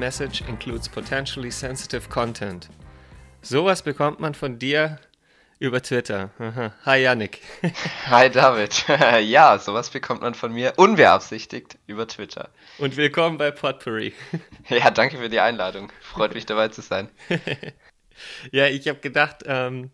[0.00, 2.70] Message includes potentially sensitive content.
[3.42, 4.98] Sowas bekommt man von dir
[5.58, 6.30] über Twitter.
[6.86, 7.42] Hi Yannick.
[8.06, 8.82] Hi David.
[9.28, 12.48] ja, sowas bekommt man von mir unbeabsichtigt über Twitter.
[12.78, 14.14] Und willkommen bei Potpourri.
[14.70, 15.92] ja, danke für die Einladung.
[16.00, 17.10] Freut mich dabei zu sein.
[18.52, 19.90] ja, ich habe gedacht, ähm,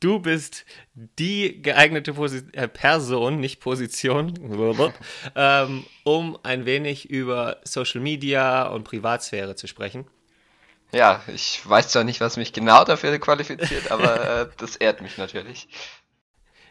[0.00, 0.64] du bist
[0.94, 4.34] die geeignete Posi äh, Person, nicht Position,
[5.36, 10.06] ähm, um ein wenig über Social Media und Privatsphäre zu sprechen.
[10.92, 15.18] Ja, ich weiß zwar nicht, was mich genau dafür qualifiziert, aber äh, das ehrt mich
[15.18, 15.68] natürlich.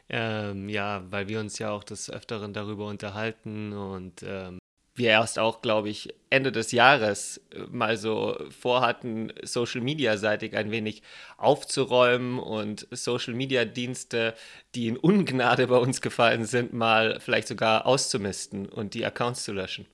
[0.09, 4.57] Ähm, ja, weil wir uns ja auch des Öfteren darüber unterhalten und ähm,
[4.99, 10.55] wir erst auch, glaube ich, Ende des Jahres äh, mal so vorhatten, Social Media seitig
[10.55, 11.01] ein wenig
[11.37, 14.35] aufzuräumen und Social Media Dienste,
[14.75, 19.53] die in Ungnade bei uns gefallen sind, mal vielleicht sogar auszumisten und die Accounts zu
[19.53, 19.87] löschen.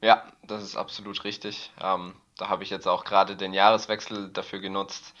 [0.00, 1.72] Ja, das ist absolut richtig.
[1.82, 5.14] Ähm, da habe ich jetzt auch gerade den Jahreswechsel dafür genutzt,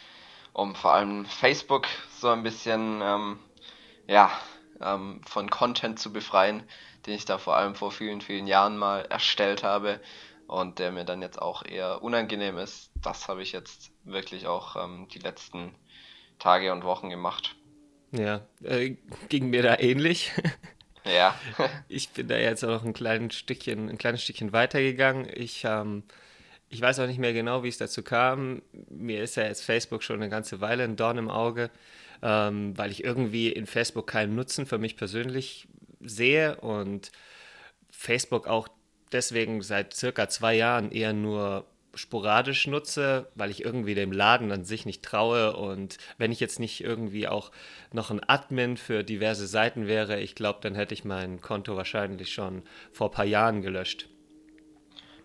[0.52, 1.86] um vor allem Facebook
[2.18, 3.38] so ein bisschen ähm,
[4.06, 4.30] ja,
[4.80, 6.62] ähm, von Content zu befreien,
[7.06, 10.00] den ich da vor allem vor vielen, vielen Jahren mal erstellt habe
[10.46, 12.90] und der mir dann jetzt auch eher unangenehm ist.
[12.96, 15.74] Das habe ich jetzt wirklich auch ähm, die letzten
[16.38, 17.56] Tage und Wochen gemacht.
[18.12, 18.96] Ja, äh,
[19.28, 20.32] ging mir da ähnlich.
[21.02, 21.34] Ja.
[21.88, 25.26] ich bin da jetzt auch noch ein kleines Stückchen, ein kleines Stückchen weitergegangen.
[25.32, 26.02] Ich ähm,
[26.72, 28.62] ich weiß auch nicht mehr genau, wie es dazu kam.
[28.88, 31.68] Mir ist ja jetzt Facebook schon eine ganze Weile ein Dorn im Auge,
[32.22, 35.68] ähm, weil ich irgendwie in Facebook keinen Nutzen für mich persönlich
[36.00, 37.10] sehe und
[37.90, 38.68] Facebook auch
[39.12, 44.64] deswegen seit circa zwei Jahren eher nur sporadisch nutze, weil ich irgendwie dem Laden an
[44.64, 47.50] sich nicht traue und wenn ich jetzt nicht irgendwie auch
[47.92, 52.32] noch ein Admin für diverse Seiten wäre, ich glaube, dann hätte ich mein Konto wahrscheinlich
[52.32, 52.62] schon
[52.92, 54.08] vor ein paar Jahren gelöscht.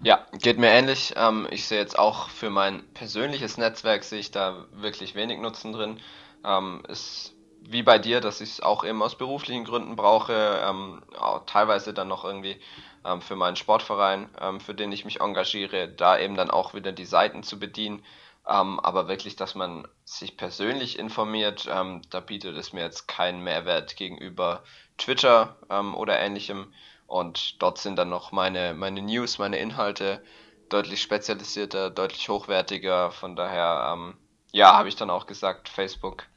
[0.01, 1.13] Ja, geht mir ähnlich.
[1.15, 5.71] Ähm, ich sehe jetzt auch für mein persönliches Netzwerk sehe ich da wirklich wenig Nutzen
[5.71, 5.99] drin.
[6.45, 7.35] Ähm, ist
[7.67, 11.01] wie bei dir, dass ich es auch eben aus beruflichen Gründen brauche, ähm,
[11.47, 12.59] teilweise dann noch irgendwie
[13.03, 16.91] ähm, für meinen Sportverein, ähm, für den ich mich engagiere, da eben dann auch wieder
[16.91, 18.03] die Seiten zu bedienen.
[18.47, 23.41] Ähm, aber wirklich, dass man sich persönlich informiert, ähm, da bietet es mir jetzt keinen
[23.41, 24.63] Mehrwert gegenüber
[24.97, 25.57] Twitter
[25.95, 26.73] oder ähnlichem.
[27.07, 30.23] Und dort sind dann noch meine, meine News, meine Inhalte
[30.69, 33.11] deutlich spezialisierter, deutlich hochwertiger.
[33.11, 34.17] Von daher, ähm,
[34.51, 36.27] ja, habe ich dann auch gesagt, Facebook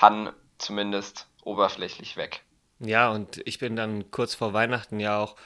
[0.00, 2.40] kann zumindest oberflächlich weg.
[2.78, 5.36] Ja, und ich bin dann kurz vor Weihnachten ja auch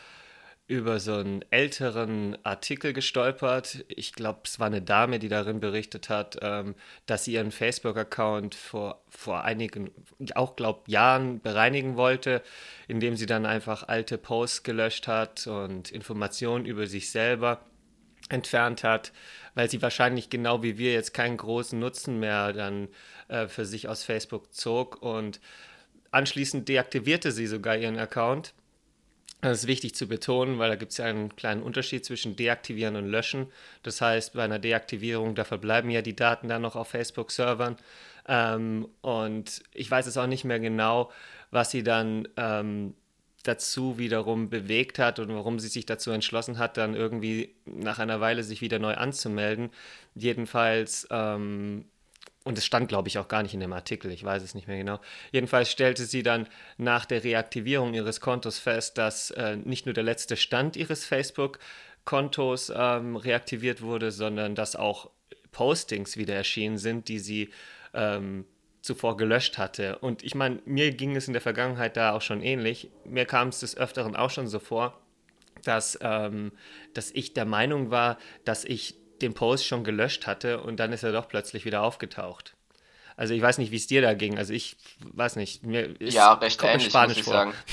[0.69, 3.84] über so einen älteren Artikel gestolpert.
[3.88, 6.76] Ich glaube, es war eine Dame, die darin berichtet hat, ähm,
[7.06, 9.91] dass sie ihren Facebook-Account vor, vor einigen,
[10.37, 12.41] auch glaube Jahren bereinigen wollte,
[12.86, 17.60] indem sie dann einfach alte Posts gelöscht hat und Informationen über sich selber
[18.28, 19.12] entfernt hat,
[19.54, 22.88] weil sie wahrscheinlich genau wie wir jetzt keinen großen Nutzen mehr dann
[23.28, 25.41] äh, für sich aus Facebook zog und
[26.10, 28.54] anschließend deaktivierte sie sogar ihren Account
[29.44, 32.97] das ist wichtig zu betonen, weil da gibt es ja einen kleinen Unterschied zwischen deaktivieren
[32.97, 33.48] und löschen.
[33.82, 37.76] Das heißt, bei einer Deaktivierung, da verbleiben ja die Daten dann noch auf Facebook-Servern.
[38.26, 41.12] Ähm, und ich weiß es auch nicht mehr genau,
[41.50, 42.94] was sie dann ähm,
[43.44, 48.21] dazu wiederum bewegt hat und warum sie sich dazu entschlossen hat, dann irgendwie nach einer
[48.21, 49.71] Weile sich wieder neu anzumelden.
[50.15, 51.84] Jedenfalls ähm,
[52.44, 54.69] und es stand, glaube ich, auch gar nicht in dem Artikel, ich weiß es nicht
[54.69, 55.00] mehr genau.
[55.33, 56.47] Jedenfalls stellte sie dann
[56.77, 62.71] nach der Reaktivierung ihres Kontos fest, dass äh, nicht nur der letzte Stand ihres Facebook-Kontos
[62.77, 65.10] ähm, reaktiviert wurde, sondern dass auch
[65.53, 67.49] Postings wieder erschienen sind, die sie
[67.94, 68.44] ähm,
[68.84, 69.99] zuvor gelöscht hatte.
[70.00, 72.91] Und ich meine, mir ging es in der Vergangenheit da auch schon ähnlich.
[73.06, 75.01] Mir kam es des Öfteren auch schon so vor,
[75.65, 76.53] dass, ähm,
[76.92, 81.03] dass ich der Meinung war, dass ich den Post schon gelöscht hatte und dann ist
[81.03, 82.54] er doch plötzlich wieder aufgetaucht.
[83.16, 84.36] Also ich weiß nicht, wie es dir da ging.
[84.36, 85.65] Also ich weiß nicht.
[85.65, 87.33] Mir ist, ja, recht ähnlich, Spanisch muss ich vor.
[87.33, 87.54] sagen.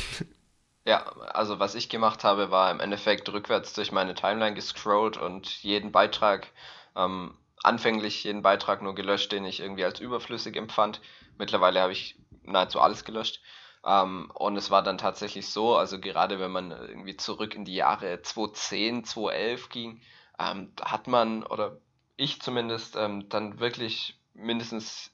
[0.84, 5.48] Ja, also was ich gemacht habe, war im Endeffekt rückwärts durch meine Timeline gescrollt und
[5.62, 6.48] jeden Beitrag,
[6.96, 11.02] ähm, anfänglich jeden Beitrag nur gelöscht, den ich irgendwie als überflüssig empfand.
[11.38, 13.42] Mittlerweile habe ich nahezu alles gelöscht.
[13.86, 17.76] Ähm, und es war dann tatsächlich so, also gerade wenn man irgendwie zurück in die
[17.76, 20.02] Jahre 2010, 2011 ging,
[20.40, 21.78] ähm, hat man, oder
[22.18, 25.12] ich zumindest, ähm, dann wirklich mindestens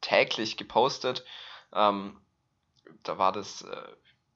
[0.00, 1.24] täglich gepostet.
[1.72, 2.20] Ähm,
[3.02, 3.82] da war das, äh,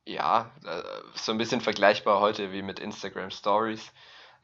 [0.05, 0.83] ja, äh,
[1.15, 3.93] so ein bisschen vergleichbar heute wie mit Instagram Stories,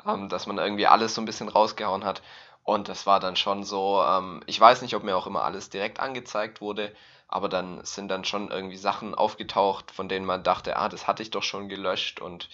[0.07, 2.23] ähm, dass man irgendwie alles so ein bisschen rausgehauen hat.
[2.67, 5.71] Und das war dann schon so, ähm, ich weiß nicht, ob mir auch immer alles
[5.71, 6.93] direkt angezeigt wurde,
[7.29, 11.23] aber dann sind dann schon irgendwie Sachen aufgetaucht, von denen man dachte, ah, das hatte
[11.23, 12.49] ich doch schon gelöscht und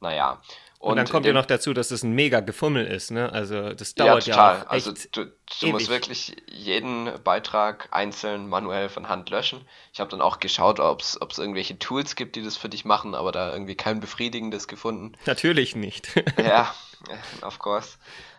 [0.00, 0.40] naja.
[0.78, 3.32] Und, und dann kommt ja noch dazu, dass es ein mega Gefummel ist, ne?
[3.32, 4.54] Also das dauert ja, total.
[4.54, 9.66] ja auch also Also du, du musst wirklich jeden Beitrag einzeln manuell von Hand löschen.
[9.92, 13.16] Ich habe dann auch geschaut, ob es irgendwelche Tools gibt, die das für dich machen,
[13.16, 15.14] aber da irgendwie kein befriedigendes gefunden.
[15.24, 16.08] Natürlich nicht.
[16.38, 16.72] ja,
[17.42, 17.98] of course.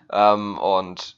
[0.09, 1.16] Ähm, und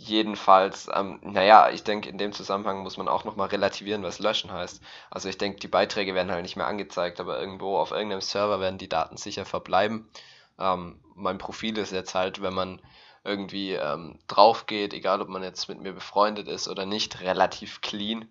[0.00, 4.52] Jedenfalls, ähm, naja, ich denke, in dem Zusammenhang muss man auch nochmal relativieren, was löschen
[4.52, 4.80] heißt.
[5.10, 8.60] Also ich denke, die Beiträge werden halt nicht mehr angezeigt, aber irgendwo auf irgendeinem Server
[8.60, 10.08] werden die Daten sicher verbleiben.
[10.56, 12.80] Ähm, mein Profil ist jetzt halt, wenn man
[13.24, 17.80] irgendwie ähm, drauf geht, egal ob man jetzt mit mir befreundet ist oder nicht, relativ
[17.80, 18.28] clean.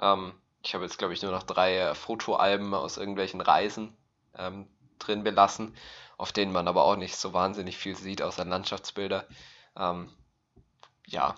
[0.00, 3.96] Ähm, ich habe jetzt, glaube ich, nur noch drei äh, Fotoalben aus irgendwelchen Reisen
[4.36, 4.68] ähm,
[4.98, 5.74] drin belassen,
[6.18, 9.26] auf denen man aber auch nicht so wahnsinnig viel sieht, außer Landschaftsbilder.
[9.74, 10.10] Ähm,
[11.08, 11.34] ja,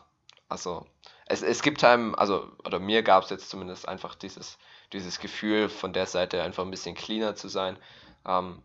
[0.48, 0.86] also
[1.26, 4.58] es, es gibt einem, also, oder mir gab es jetzt zumindest einfach dieses,
[4.92, 7.78] dieses Gefühl von der Seite einfach ein bisschen cleaner zu sein.
[8.26, 8.62] Ähm,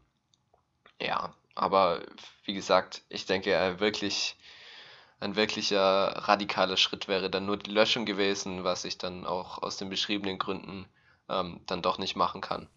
[1.00, 2.02] ja, aber
[2.44, 4.36] wie gesagt, ich denke, ein wirklich,
[5.20, 5.78] ein wirklicher
[6.28, 10.40] radikaler Schritt wäre dann nur die Löschung gewesen, was ich dann auch aus den beschriebenen
[10.40, 10.88] Gründen
[11.30, 12.68] ähm, dann doch nicht machen kann.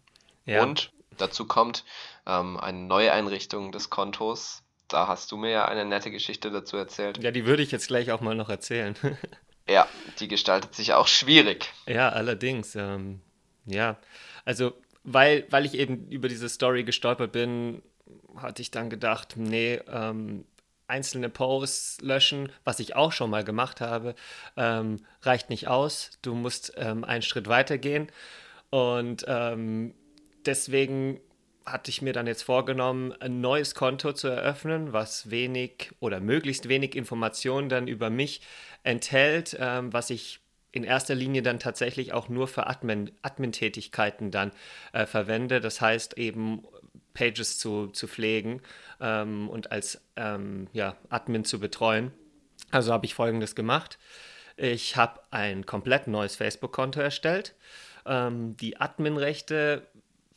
[0.45, 0.61] Ja.
[0.61, 1.83] Und dazu kommt
[2.27, 7.23] ähm, eine Neueinrichtung des Kontos da hast du mir ja eine nette Geschichte dazu erzählt.
[7.23, 8.95] Ja, die würde ich jetzt gleich auch mal noch erzählen.
[9.69, 9.87] ja,
[10.19, 11.71] die gestaltet sich auch schwierig.
[11.87, 12.75] Ja, allerdings.
[12.75, 13.21] Ähm,
[13.65, 13.97] ja,
[14.45, 17.81] also weil, weil ich eben über diese Story gestolpert bin,
[18.35, 20.45] hatte ich dann gedacht, nee, ähm,
[20.87, 24.15] einzelne Posts löschen, was ich auch schon mal gemacht habe,
[24.57, 26.11] ähm, reicht nicht aus.
[26.21, 28.07] Du musst ähm, einen Schritt weiter gehen.
[28.71, 29.93] Und ähm,
[30.45, 31.19] deswegen
[31.71, 36.69] hatte ich mir dann jetzt vorgenommen, ein neues Konto zu eröffnen, was wenig oder möglichst
[36.69, 38.41] wenig Informationen dann über mich
[38.83, 40.39] enthält, ähm, was ich
[40.71, 44.51] in erster Linie dann tatsächlich auch nur für Admin, Admin-Tätigkeiten dann
[44.93, 45.61] äh, verwende.
[45.61, 46.63] Das heißt eben
[47.13, 48.61] Pages zu, zu pflegen
[49.01, 52.11] ähm, und als ähm, ja, Admin zu betreuen.
[52.71, 53.97] Also habe ich folgendes gemacht.
[54.57, 57.55] Ich habe ein komplett neues Facebook-Konto erstellt.
[58.05, 59.87] Ähm, die Admin-Rechte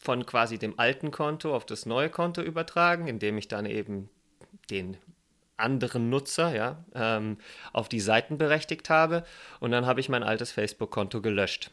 [0.02, 4.10] von quasi dem alten Konto auf das neue Konto übertragen, indem ich dann eben
[4.68, 4.96] den
[5.56, 7.38] anderen Nutzer ja, ähm,
[7.72, 9.24] auf die Seiten berechtigt habe
[9.60, 11.70] und dann habe ich mein altes Facebook-Konto gelöscht.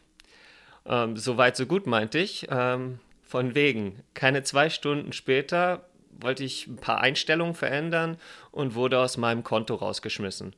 [0.85, 2.47] Ähm, Soweit, so gut, meinte ich.
[2.51, 8.17] Ähm, von wegen, keine zwei Stunden später wollte ich ein paar Einstellungen verändern
[8.51, 10.55] und wurde aus meinem Konto rausgeschmissen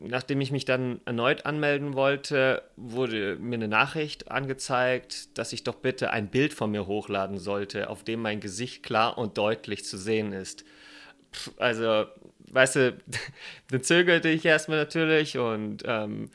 [0.00, 5.76] nachdem ich mich dann erneut anmelden wollte, wurde mir eine Nachricht angezeigt, dass ich doch
[5.76, 9.96] bitte ein Bild von mir hochladen sollte, auf dem mein Gesicht klar und deutlich zu
[9.96, 10.64] sehen ist.
[11.32, 12.06] Pff, also,
[12.50, 12.98] weißt du,
[13.70, 16.30] dann zögerte ich erstmal natürlich und ähm,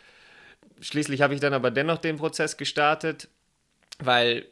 [0.82, 3.28] schließlich habe ich dann aber dennoch den Prozess gestartet,
[4.00, 4.46] weil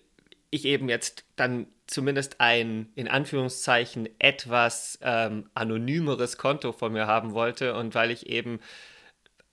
[0.50, 7.34] ich eben jetzt dann zumindest ein in Anführungszeichen etwas ähm, anonymeres Konto von mir haben
[7.34, 8.60] wollte und weil ich eben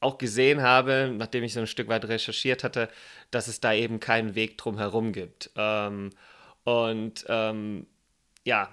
[0.00, 2.88] auch gesehen habe, nachdem ich so ein Stück weit recherchiert hatte,
[3.30, 5.50] dass es da eben keinen Weg drum herum gibt.
[5.56, 6.10] Ähm,
[6.64, 7.86] und ähm,
[8.44, 8.68] ja,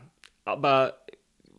[0.45, 0.97] aber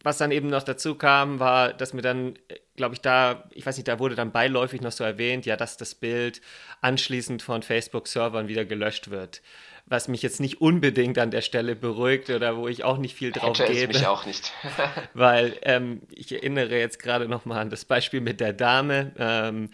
[0.02, 2.34] was dann eben noch dazu kam, war, dass mir dann,
[2.76, 5.76] glaube ich, da, ich weiß nicht, da wurde dann beiläufig noch so erwähnt, ja, dass
[5.76, 6.40] das Bild
[6.80, 9.42] anschließend von Facebook-Servern wieder gelöscht wird
[9.86, 13.32] was mich jetzt nicht unbedingt an der Stelle beruhigt oder wo ich auch nicht viel
[13.32, 13.92] drauf Hätte gebe.
[13.92, 14.52] mich auch nicht.
[15.14, 19.70] weil ähm, ich erinnere jetzt gerade nochmal an das Beispiel mit der Dame, ähm,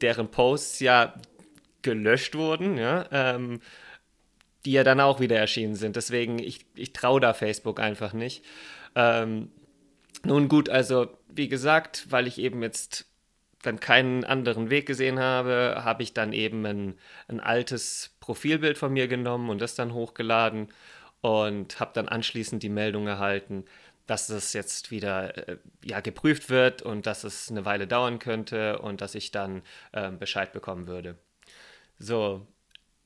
[0.00, 1.14] deren Posts ja
[1.82, 3.60] gelöscht wurden, ja, ähm,
[4.64, 5.96] die ja dann auch wieder erschienen sind.
[5.96, 8.44] Deswegen, ich, ich traue da Facebook einfach nicht.
[8.94, 9.50] Ähm,
[10.24, 13.06] nun gut, also wie gesagt, weil ich eben jetzt
[13.62, 18.92] dann keinen anderen Weg gesehen habe, habe ich dann eben ein, ein altes Profilbild von
[18.92, 20.68] mir genommen und das dann hochgeladen
[21.20, 23.64] und habe dann anschließend die Meldung erhalten,
[24.06, 28.80] dass es jetzt wieder äh, ja, geprüft wird und dass es eine Weile dauern könnte
[28.80, 31.16] und dass ich dann äh, Bescheid bekommen würde.
[31.98, 32.46] So,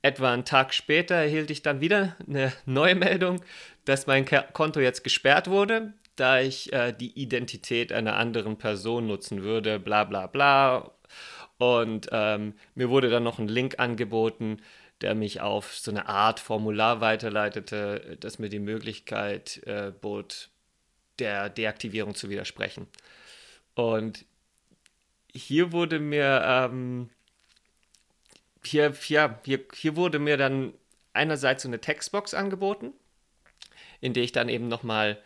[0.01, 3.43] etwa einen Tag später erhielt ich dann wieder eine neue Meldung,
[3.85, 9.43] dass mein Konto jetzt gesperrt wurde da ich äh, die Identität einer anderen Person nutzen
[9.43, 10.93] würde, bla bla bla.
[11.59, 14.59] Und ähm, mir wurde dann noch ein Link angeboten,
[15.01, 20.51] der mich auf so eine Art Formular weiterleitete, das mir die Möglichkeit äh, bot,
[21.19, 22.87] der Deaktivierung zu widersprechen.
[23.75, 24.25] Und
[25.35, 27.11] hier wurde mir, ähm,
[28.65, 30.73] hier, ja, hier, hier wurde mir dann
[31.13, 32.93] einerseits so eine Textbox angeboten,
[34.01, 35.19] in der ich dann eben nochmal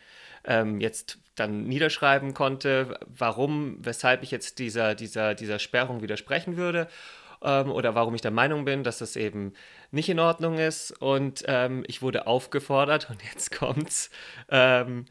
[0.45, 6.89] ähm, jetzt dann niederschreiben konnte, warum, weshalb ich jetzt dieser, dieser, dieser Sperrung widersprechen würde.
[7.43, 9.55] ähm, oder warum ich der Meinung bin, dass das eben
[9.91, 10.93] nicht in Ordnung ist.
[11.01, 14.11] Und ähm, ich wurde aufgefordert, und jetzt kommt's,
[14.51, 15.07] ähm,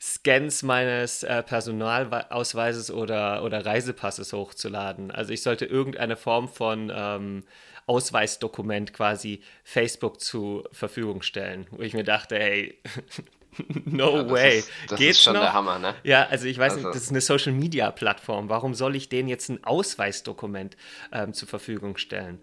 [0.00, 5.12] Scans meines äh, Personalausweises oder, oder Reisepasses hochzuladen.
[5.12, 7.44] Also ich sollte irgendeine Form von ähm,
[7.86, 12.80] Ausweisdokument quasi Facebook zur Verfügung stellen, wo ich mir dachte, hey,
[13.84, 14.58] no ja, way.
[14.58, 15.42] Ist, das Geht's ist schon noch?
[15.42, 15.94] der Hammer, ne?
[16.04, 16.86] Ja, also ich weiß also.
[16.86, 18.48] nicht, das ist eine Social Media Plattform.
[18.48, 20.76] Warum soll ich denen jetzt ein Ausweisdokument
[21.12, 22.42] ähm, zur Verfügung stellen?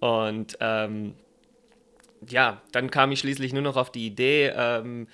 [0.00, 1.14] Und ähm,
[2.28, 5.08] ja, dann kam ich schließlich nur noch auf die Idee, ähm,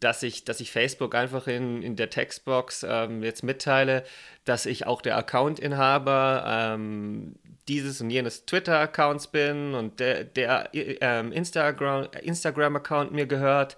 [0.00, 4.04] dass ich, dass ich Facebook einfach in, in der Textbox ähm, jetzt mitteile,
[4.44, 7.34] dass ich auch der Accountinhaber ähm,
[7.68, 13.76] dieses und jenes Twitter-Accounts bin und der, der ähm, Instagram-Account Instagram mir gehört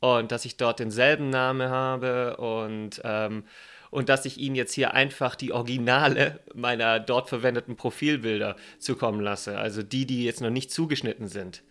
[0.00, 3.44] und dass ich dort denselben Namen habe und, ähm,
[3.90, 9.58] und dass ich Ihnen jetzt hier einfach die Originale meiner dort verwendeten Profilbilder zukommen lasse.
[9.58, 11.62] Also die, die jetzt noch nicht zugeschnitten sind.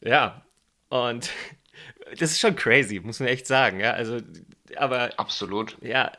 [0.00, 0.44] Ja,
[0.88, 1.30] und
[2.18, 3.80] das ist schon crazy, muss man echt sagen.
[3.80, 4.18] Ja, also,
[4.76, 5.10] aber.
[5.18, 5.76] Absolut.
[5.82, 6.12] Ja,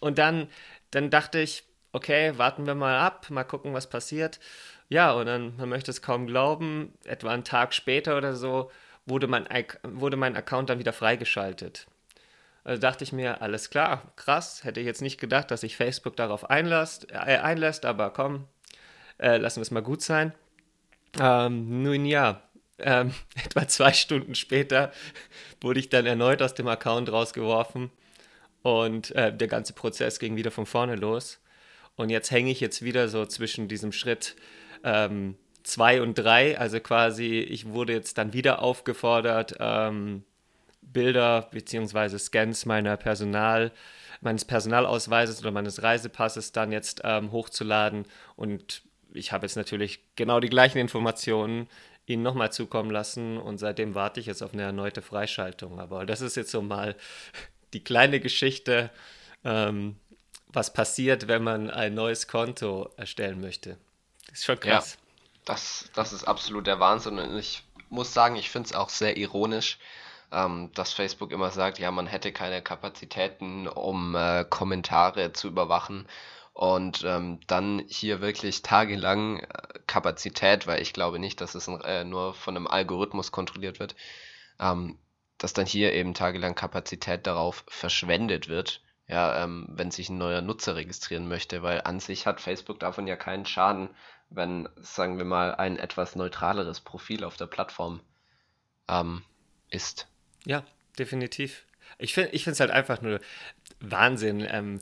[0.00, 0.48] und dann,
[0.90, 4.40] dann dachte ich, okay, warten wir mal ab, mal gucken, was passiert.
[4.88, 8.70] Ja, und dann, man möchte es kaum glauben, etwa einen Tag später oder so,
[9.06, 9.46] wurde mein,
[9.82, 11.86] wurde mein Account dann wieder freigeschaltet.
[12.64, 16.16] Also dachte ich mir, alles klar, krass, hätte ich jetzt nicht gedacht, dass sich Facebook
[16.16, 18.46] darauf einlässt, äh, einlässt aber komm,
[19.18, 20.32] äh, lassen wir es mal gut sein.
[21.20, 22.42] Ähm, nun ja,
[22.78, 23.12] ähm,
[23.44, 24.92] etwa zwei Stunden später
[25.60, 27.90] wurde ich dann erneut aus dem Account rausgeworfen
[28.62, 31.40] und äh, der ganze Prozess ging wieder von vorne los.
[31.96, 34.34] Und jetzt hänge ich jetzt wieder so zwischen diesem Schritt
[34.82, 36.58] ähm, zwei und drei.
[36.58, 40.22] Also quasi, ich wurde jetzt dann wieder aufgefordert, ähm,
[40.80, 42.18] Bilder bzw.
[42.18, 43.72] Scans meiner Personal,
[44.20, 48.06] meines Personalausweises oder meines Reisepasses dann jetzt ähm, hochzuladen.
[48.36, 51.68] Und ich habe jetzt natürlich genau die gleichen Informationen
[52.06, 55.80] Ihnen nochmal zukommen lassen und seitdem warte ich jetzt auf eine erneute Freischaltung.
[55.80, 56.96] Aber das ist jetzt so mal
[57.72, 58.90] die kleine Geschichte,
[59.42, 59.96] ähm,
[60.48, 63.78] was passiert, wenn man ein neues Konto erstellen möchte.
[64.28, 64.98] Das ist schon krass.
[64.98, 65.03] Ja.
[65.44, 67.18] Das, das ist absolut der Wahnsinn.
[67.18, 69.78] Und ich muss sagen, ich finde es auch sehr ironisch,
[70.32, 76.06] ähm, dass Facebook immer sagt, ja, man hätte keine Kapazitäten, um äh, Kommentare zu überwachen.
[76.52, 79.46] Und ähm, dann hier wirklich tagelang äh,
[79.86, 83.96] Kapazität, weil ich glaube nicht, dass es äh, nur von einem Algorithmus kontrolliert wird,
[84.60, 84.98] ähm,
[85.38, 90.42] dass dann hier eben tagelang Kapazität darauf verschwendet wird, ja, ähm, wenn sich ein neuer
[90.42, 93.90] Nutzer registrieren möchte, weil an sich hat Facebook davon ja keinen Schaden,
[94.34, 98.00] wenn, sagen wir mal, ein etwas neutraleres Profil auf der Plattform
[98.88, 99.22] ähm,
[99.70, 100.08] ist.
[100.44, 100.64] Ja,
[100.98, 101.64] definitiv.
[101.98, 103.20] Ich finde es halt einfach nur
[103.80, 104.80] Wahnsinn, ähm,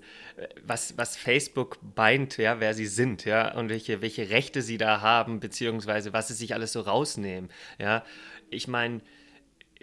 [0.64, 5.00] was, was Facebook beint, ja, wer sie sind, ja, und welche, welche Rechte sie da
[5.00, 8.04] haben, beziehungsweise was sie sich alles so rausnehmen, ja.
[8.50, 9.00] Ich meine,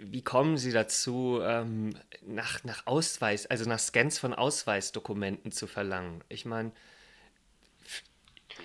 [0.02, 6.24] wie kommen Sie dazu, ähm, nach, nach Ausweis, also nach Scans von Ausweisdokumenten zu verlangen?
[6.28, 6.72] Ich meine,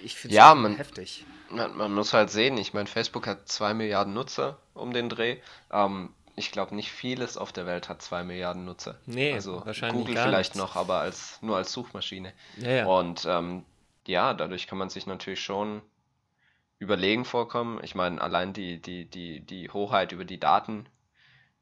[0.03, 1.25] ich finde es ja, man, heftig.
[1.49, 5.37] Man, man, muss halt sehen, ich meine, Facebook hat zwei Milliarden Nutzer um den Dreh.
[5.71, 8.99] Ähm, ich glaube, nicht vieles auf der Welt hat zwei Milliarden Nutzer.
[9.05, 10.57] Nee, also wahrscheinlich Google vielleicht nichts.
[10.57, 12.33] noch, aber als nur als Suchmaschine.
[12.57, 12.85] Ja, ja.
[12.85, 13.63] Und ähm,
[14.05, 15.81] ja, dadurch kann man sich natürlich schon
[16.77, 17.79] überlegen vorkommen.
[17.83, 20.85] Ich meine, allein die, die, die, die Hoheit über die Daten,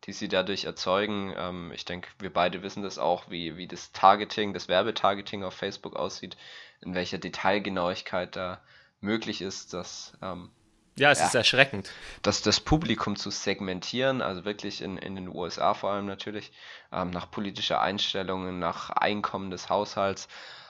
[0.06, 1.34] die sie dadurch erzeugen.
[1.38, 5.54] Ähm, ich denke, wir beide wissen das auch, wie, wie das Targeting, das Werbetargeting auf
[5.54, 6.38] Facebook aussieht
[6.84, 8.62] in welcher Detailgenauigkeit da
[9.00, 10.52] möglich ist, dass ähm,
[10.96, 11.90] ja, es ja, ist erschreckend.
[12.22, 16.52] Dass das Publikum zu segmentieren, also wirklich in, in den USA vor allem natürlich,
[16.92, 20.28] ähm, nach politischer Einstellungen, nach Einkommen des Haushalts,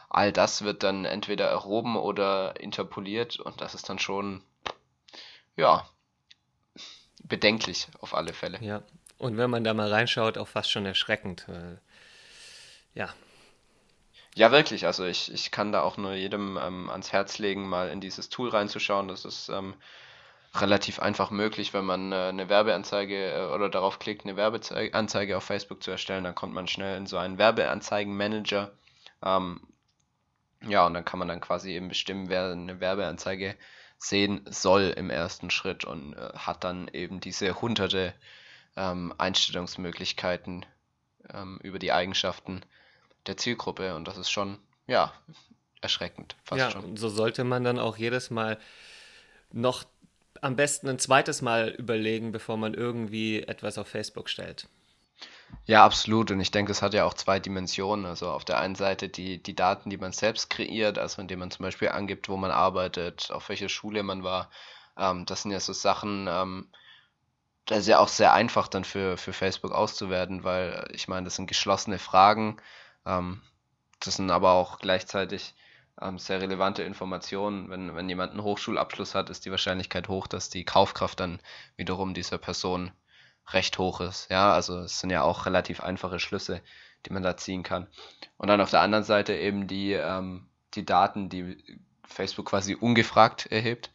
[0.10, 4.44] all das wird dann entweder erhoben oder interpoliert und das ist dann schon,
[5.58, 5.86] ja,
[7.24, 8.60] bedenklich auf alle Fälle.
[8.62, 8.84] Ja,
[9.24, 11.48] und wenn man da mal reinschaut, auch fast schon erschreckend.
[12.94, 13.14] Ja,
[14.36, 14.86] ja, wirklich.
[14.86, 18.30] Also ich, ich kann da auch nur jedem ähm, ans Herz legen, mal in dieses
[18.30, 19.08] Tool reinzuschauen.
[19.08, 19.76] Das ist ähm,
[20.56, 25.44] relativ einfach möglich, wenn man äh, eine Werbeanzeige äh, oder darauf klickt, eine Werbeanzeige auf
[25.44, 26.24] Facebook zu erstellen.
[26.24, 28.72] Dann kommt man schnell in so einen Werbeanzeigenmanager.
[29.24, 29.62] Ähm,
[30.68, 33.56] ja, und dann kann man dann quasi eben bestimmen, wer eine Werbeanzeige
[34.00, 38.16] sehen soll im ersten Schritt und äh, hat dann eben diese hunderte
[38.76, 40.66] ähm, Einstellungsmöglichkeiten
[41.32, 42.62] ähm, über die Eigenschaften
[43.28, 45.14] der Zielgruppe und das ist schon, ja,
[45.82, 46.36] erschreckend.
[46.44, 46.98] Fast ja, schon.
[46.98, 48.58] so sollte man dann auch jedes Mal
[49.52, 49.84] noch
[50.42, 54.68] am besten ein zweites Mal überlegen, bevor man irgendwie etwas auf Facebook stellt.
[55.66, 56.32] Ja, absolut.
[56.32, 58.06] Und ich denke, es hat ja auch zwei Dimensionen.
[58.06, 61.52] Also auf der einen Seite die, die Daten, die man selbst kreiert, also indem man
[61.52, 64.50] zum Beispiel angibt, wo man arbeitet, auf welcher Schule man war.
[64.98, 66.68] Ähm, das sind ja so Sachen, ähm,
[67.66, 71.36] das ist ja auch sehr einfach dann für, für Facebook auszuwerten, weil ich meine, das
[71.36, 72.58] sind geschlossene Fragen.
[73.06, 73.42] Ähm,
[74.00, 75.56] das sind aber auch gleichzeitig
[76.02, 77.70] ähm, sehr relevante Informationen.
[77.70, 81.40] Wenn, wenn jemand einen Hochschulabschluss hat, ist die Wahrscheinlichkeit hoch, dass die Kaufkraft dann
[81.78, 82.92] wiederum dieser Person
[83.52, 84.30] recht hoch ist.
[84.30, 86.62] Ja, also es sind ja auch relativ einfache Schlüsse,
[87.06, 87.88] die man da ziehen kann.
[88.38, 91.64] Und dann auf der anderen Seite eben die, ähm, die Daten, die
[92.06, 93.92] Facebook quasi ungefragt erhebt,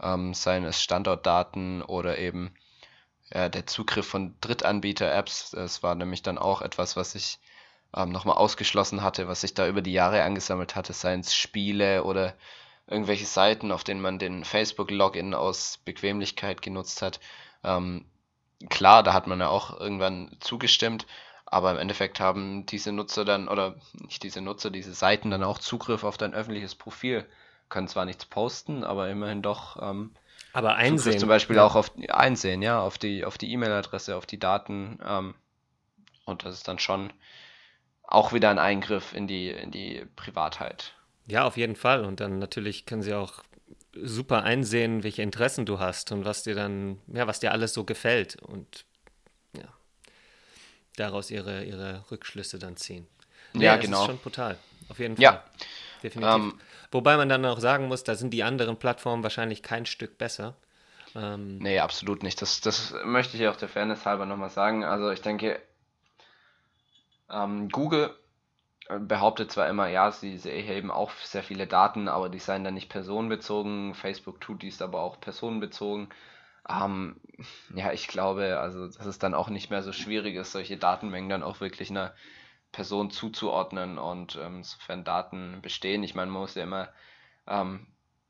[0.00, 2.54] ähm, seien es Standortdaten oder eben
[3.32, 5.52] äh, der Zugriff von Drittanbieter-Apps.
[5.52, 7.38] Das war nämlich dann auch etwas, was ich
[7.96, 12.04] ähm, nochmal ausgeschlossen hatte, was sich da über die Jahre angesammelt hatte, seien es Spiele
[12.04, 12.34] oder
[12.86, 17.20] irgendwelche Seiten, auf denen man den Facebook-Login aus Bequemlichkeit genutzt hat.
[17.64, 18.04] Ähm,
[18.68, 21.06] klar, da hat man ja auch irgendwann zugestimmt,
[21.46, 25.58] aber im Endeffekt haben diese Nutzer dann, oder nicht diese Nutzer, diese Seiten dann auch
[25.58, 27.26] Zugriff auf dein öffentliches Profil.
[27.68, 30.14] Können zwar nichts posten, aber immerhin doch ähm,
[30.52, 31.18] aber einsehen.
[31.18, 31.64] Zum Beispiel ja.
[31.64, 34.98] auch auf einsehen, ja, auf die auf die E-Mail-Adresse, auf die Daten.
[35.04, 35.34] Ähm,
[36.24, 37.12] und das ist dann schon
[38.12, 40.94] auch wieder ein Eingriff in die, in die Privatheit.
[41.26, 42.04] Ja, auf jeden Fall.
[42.04, 43.42] Und dann natürlich können sie auch
[43.94, 47.84] super einsehen, welche Interessen du hast und was dir dann, ja, was dir alles so
[47.84, 48.84] gefällt und
[49.56, 49.68] ja,
[50.96, 53.06] daraus ihre, ihre Rückschlüsse dann ziehen.
[53.54, 53.98] Ja, ja genau.
[53.98, 54.58] Das ist schon brutal.
[54.88, 55.22] Auf jeden Fall.
[55.22, 55.44] Ja.
[56.02, 56.34] Definitiv.
[56.34, 60.18] Ähm, Wobei man dann auch sagen muss, da sind die anderen Plattformen wahrscheinlich kein Stück
[60.18, 60.56] besser.
[61.14, 62.40] Ähm, nee, absolut nicht.
[62.42, 64.84] Das, das möchte ich auch der Fairness halber nochmal sagen.
[64.84, 65.60] Also ich denke,
[67.30, 68.14] ähm, Google
[68.88, 72.64] äh, behauptet zwar immer, ja, sie, sie erheben auch sehr viele Daten, aber die seien
[72.64, 73.94] dann nicht personenbezogen.
[73.94, 76.08] Facebook tut dies aber auch personenbezogen.
[76.68, 77.16] Ähm,
[77.74, 81.28] ja, ich glaube, also, dass es dann auch nicht mehr so schwierig ist, solche Datenmengen
[81.28, 82.14] dann auch wirklich einer
[82.72, 86.02] Person zuzuordnen und ähm, sofern Daten bestehen.
[86.02, 86.88] Ich meine, man muss ja immer,
[87.46, 87.86] ähm,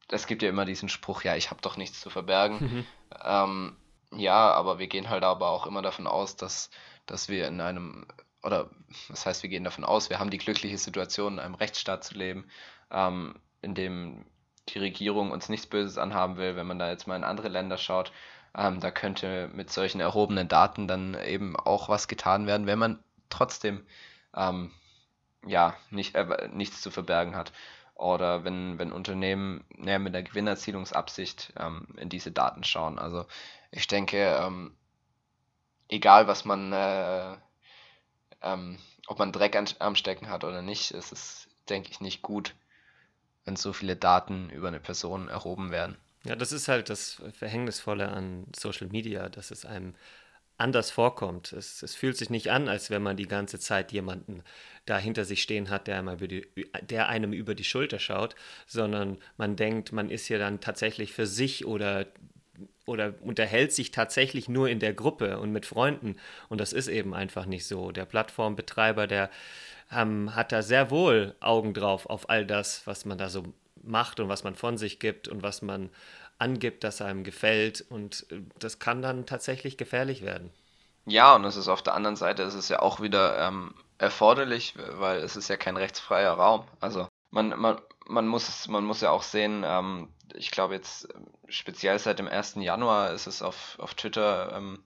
[0.08, 2.58] es gibt ja immer diesen Spruch, ja, ich habe doch nichts zu verbergen.
[2.60, 2.86] Mhm.
[3.24, 3.76] Ähm,
[4.14, 6.70] ja, aber wir gehen halt aber auch immer davon aus, dass,
[7.06, 8.06] dass wir in einem
[8.42, 8.70] oder
[9.08, 12.14] das heißt, wir gehen davon aus, wir haben die glückliche Situation, in einem Rechtsstaat zu
[12.14, 12.48] leben,
[12.90, 14.24] ähm, in dem
[14.68, 16.56] die Regierung uns nichts Böses anhaben will.
[16.56, 18.12] Wenn man da jetzt mal in andere Länder schaut,
[18.56, 23.02] ähm, da könnte mit solchen erhobenen Daten dann eben auch was getan werden, wenn man
[23.28, 23.84] trotzdem
[24.34, 24.72] ähm,
[25.46, 27.52] ja nicht, äh, nichts zu verbergen hat.
[27.94, 32.98] Oder wenn, wenn Unternehmen näher mit der Gewinnerzielungsabsicht ähm, in diese Daten schauen.
[32.98, 33.26] Also
[33.70, 34.74] ich denke, ähm,
[35.88, 37.36] egal was man äh,
[38.42, 42.22] ähm, ob man Dreck an, am Stecken hat oder nicht, ist es, denke ich, nicht
[42.22, 42.54] gut,
[43.44, 45.96] wenn so viele Daten über eine Person erhoben werden.
[46.24, 49.94] Ja, das ist halt das Verhängnisvolle an Social Media, dass es einem
[50.58, 51.52] anders vorkommt.
[51.52, 54.42] Es, es, fühlt sich nicht an, als wenn man die ganze Zeit jemanden
[54.86, 56.46] da hinter sich stehen hat, der, einem über die,
[56.82, 58.34] der einem über die Schulter schaut,
[58.66, 62.06] sondern man denkt, man ist hier dann tatsächlich für sich oder
[62.84, 66.16] oder unterhält sich tatsächlich nur in der Gruppe und mit Freunden.
[66.48, 67.92] Und das ist eben einfach nicht so.
[67.92, 69.30] Der Plattformbetreiber, der
[69.92, 73.44] ähm, hat da sehr wohl Augen drauf auf all das, was man da so
[73.82, 75.90] macht und was man von sich gibt und was man
[76.42, 77.84] angibt, dass einem gefällt.
[77.88, 80.50] Und äh, das kann dann tatsächlich gefährlich werden.
[81.06, 84.74] Ja, und es ist auf der anderen Seite, es ist ja auch wieder ähm, erforderlich,
[84.92, 86.64] weil es ist ja kein rechtsfreier Raum.
[86.80, 91.08] Also man, man, man, muss, man muss ja auch sehen, ähm, ich glaube jetzt
[91.48, 92.56] speziell seit dem 1.
[92.56, 94.82] Januar ist es auf, auf Twitter ähm,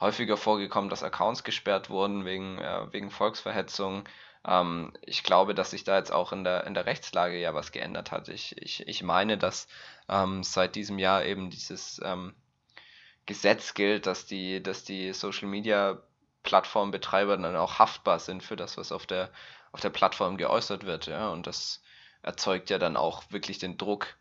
[0.00, 4.04] häufiger vorgekommen, dass Accounts gesperrt wurden wegen, äh, wegen Volksverhetzung.
[4.46, 7.72] Ähm, ich glaube, dass sich da jetzt auch in der, in der Rechtslage ja was
[7.72, 8.28] geändert hat.
[8.28, 9.68] Ich, ich, ich meine, dass
[10.08, 12.34] ähm, seit diesem Jahr eben dieses ähm,
[13.26, 16.02] Gesetz gilt, dass die, dass die Social Media
[16.42, 19.30] Plattformbetreiber dann auch haftbar sind für das, was auf der,
[19.70, 21.06] auf der Plattform geäußert wird.
[21.06, 21.28] Ja?
[21.28, 21.82] Und das
[22.22, 24.16] erzeugt ja dann auch wirklich den Druck,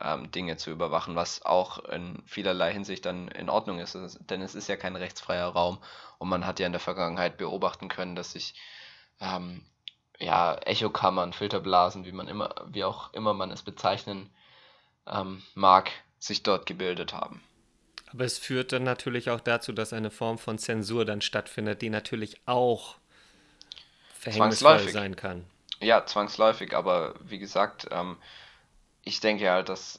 [0.00, 3.96] ähm, Dinge zu überwachen, was auch in vielerlei Hinsicht dann in Ordnung ist.
[4.30, 5.78] Denn es ist ja kein rechtsfreier Raum
[6.18, 8.54] und man hat ja in der Vergangenheit beobachten können, dass sich
[9.20, 9.64] ähm,
[10.18, 14.30] ja, Echokammern, Filterblasen, wie man immer, wie auch immer man es bezeichnen
[15.06, 17.42] ähm, mag, sich dort gebildet haben.
[18.12, 21.90] Aber es führt dann natürlich auch dazu, dass eine Form von Zensur dann stattfindet, die
[21.90, 22.96] natürlich auch
[24.12, 25.44] verhängnisvoll sein kann.
[25.80, 28.16] Ja, zwangsläufig, aber wie gesagt, ähm,
[29.02, 29.98] ich denke halt, dass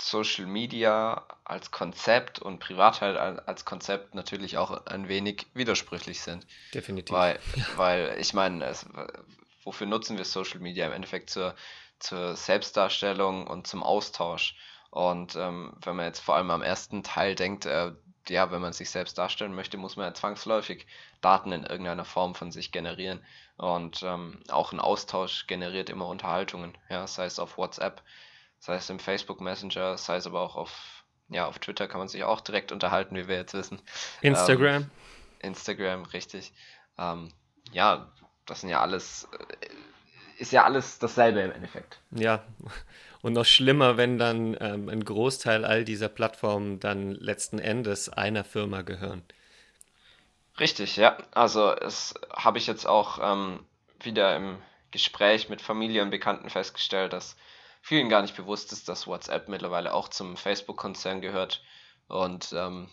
[0.00, 6.46] Social Media als Konzept und Privatheit als Konzept natürlich auch ein wenig widersprüchlich sind.
[6.74, 7.14] Definitiv.
[7.14, 7.38] Weil,
[7.76, 8.74] weil ich meine,
[9.64, 10.86] wofür nutzen wir Social Media?
[10.86, 11.54] Im Endeffekt zur,
[11.98, 14.56] zur Selbstdarstellung und zum Austausch.
[14.90, 17.92] Und ähm, wenn man jetzt vor allem am ersten Teil denkt, äh,
[18.28, 20.86] ja, wenn man sich selbst darstellen möchte, muss man ja zwangsläufig
[21.20, 23.24] Daten in irgendeiner Form von sich generieren.
[23.56, 28.02] Und ähm, auch ein Austausch generiert immer Unterhaltungen, ja, sei es auf WhatsApp,
[28.60, 32.08] sei es im Facebook Messenger, sei es aber auch auf, ja, auf Twitter kann man
[32.08, 33.80] sich auch direkt unterhalten, wie wir jetzt wissen.
[34.20, 34.82] Instagram.
[34.82, 34.90] Ähm,
[35.40, 36.52] Instagram, richtig.
[36.98, 37.32] Ähm,
[37.72, 38.12] ja,
[38.46, 41.98] das sind ja alles, äh, ist ja alles dasselbe im Endeffekt.
[42.10, 42.44] Ja,
[43.22, 48.44] und noch schlimmer, wenn dann ähm, ein Großteil all dieser Plattformen dann letzten Endes einer
[48.44, 49.22] Firma gehören.
[50.58, 51.16] Richtig, ja.
[51.32, 53.60] Also es habe ich jetzt auch ähm,
[54.00, 54.58] wieder im
[54.90, 57.36] Gespräch mit Familie und Bekannten festgestellt, dass
[57.80, 61.62] vielen gar nicht bewusst ist, dass WhatsApp mittlerweile auch zum Facebook-Konzern gehört
[62.08, 62.88] und ähm,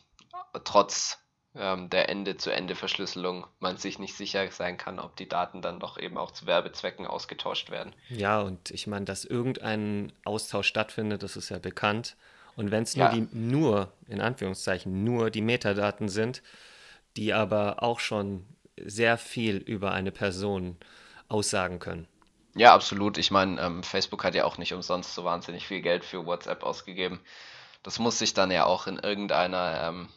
[0.64, 1.20] trotz
[1.56, 6.18] ähm, der Ende-zu-Ende-Verschlüsselung man sich nicht sicher sein kann, ob die Daten dann doch eben
[6.18, 7.96] auch zu Werbezwecken ausgetauscht werden.
[8.10, 12.16] Ja, und ich meine, dass irgendein Austausch stattfindet, das ist ja bekannt.
[12.56, 13.14] Und wenn es nur ja.
[13.14, 16.42] die, nur, in Anführungszeichen, nur die Metadaten sind,
[17.16, 18.46] die aber auch schon
[18.84, 20.78] sehr viel über eine Person
[21.28, 22.08] aussagen können.
[22.58, 23.18] Ja, absolut.
[23.18, 26.64] Ich meine, ähm, Facebook hat ja auch nicht umsonst so wahnsinnig viel Geld für WhatsApp
[26.64, 27.20] ausgegeben.
[27.84, 30.10] Das muss sich dann ja auch in irgendeiner ähm,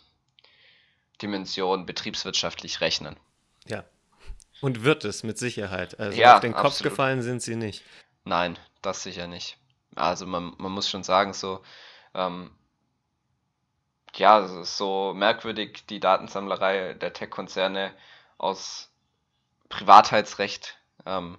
[1.20, 3.16] Dimension betriebswirtschaftlich rechnen.
[3.66, 3.85] Ja.
[4.62, 6.00] Und wird es mit Sicherheit.
[6.00, 6.92] Also ja, auf den Kopf absolut.
[6.92, 7.85] gefallen sind sie nicht.
[8.24, 9.59] Nein, das sicher nicht.
[9.94, 11.62] Also man, man muss schon sagen, so,
[12.14, 12.50] ähm,
[14.14, 17.92] ja, so merkwürdig, die Datensammlerei der Tech-Konzerne
[18.38, 18.90] aus
[19.68, 21.38] Privatheitsrecht ähm,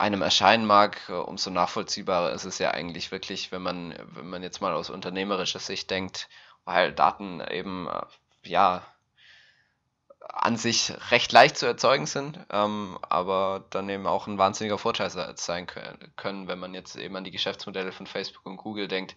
[0.00, 4.42] einem erscheinen mag, äh, umso nachvollziehbarer ist es ja eigentlich wirklich, wenn man, wenn man
[4.42, 6.28] jetzt mal aus unternehmerischer Sicht denkt
[6.64, 8.02] weil Daten eben äh,
[8.44, 8.84] ja
[10.20, 15.10] an sich recht leicht zu erzeugen sind, ähm, aber dann eben auch ein wahnsinniger Vorteil
[15.10, 19.16] sein können, wenn man jetzt eben an die Geschäftsmodelle von Facebook und Google denkt,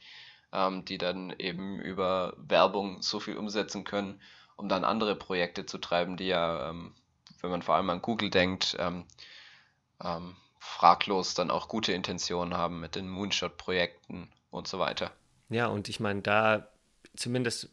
[0.52, 4.22] ähm, die dann eben über Werbung so viel umsetzen können,
[4.56, 6.96] um dann andere Projekte zu treiben, die ja, ähm,
[7.42, 9.06] wenn man vor allem an Google denkt, ähm,
[10.04, 15.12] ähm, fraglos dann auch gute Intentionen haben mit den Moonshot-Projekten und so weiter.
[15.50, 16.68] Ja, und ich meine, da
[17.16, 17.70] zumindest,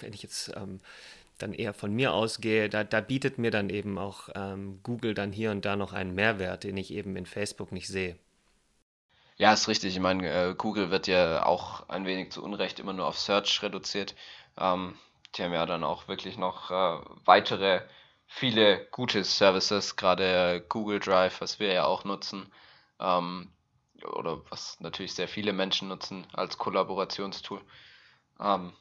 [0.00, 0.80] wenn ich jetzt ähm,
[1.38, 5.32] dann eher von mir ausgehe, da, da bietet mir dann eben auch ähm, Google dann
[5.32, 8.16] hier und da noch einen Mehrwert, den ich eben in Facebook nicht sehe.
[9.36, 9.94] Ja, ist richtig.
[9.96, 13.62] Ich meine, äh, Google wird ja auch ein wenig zu Unrecht immer nur auf Search
[13.62, 14.14] reduziert.
[14.56, 14.94] Ähm,
[15.34, 17.80] die haben ja dann auch wirklich noch äh, weitere,
[18.30, 22.46] viele gute Services, gerade Google Drive, was wir ja auch nutzen.
[23.00, 23.50] Ähm,
[24.16, 27.60] oder was natürlich sehr viele Menschen nutzen als Kollaborationstool.
[28.40, 28.72] Ähm,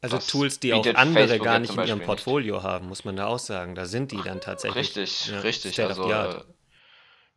[0.00, 2.64] also Tools, die auch andere Facebook gar nicht in ihrem Portfolio nicht.
[2.64, 3.74] haben, muss man da auch sagen.
[3.74, 4.96] Da sind die dann tatsächlich.
[4.96, 5.80] Richtig, ja, richtig.
[5.82, 6.44] Also äh,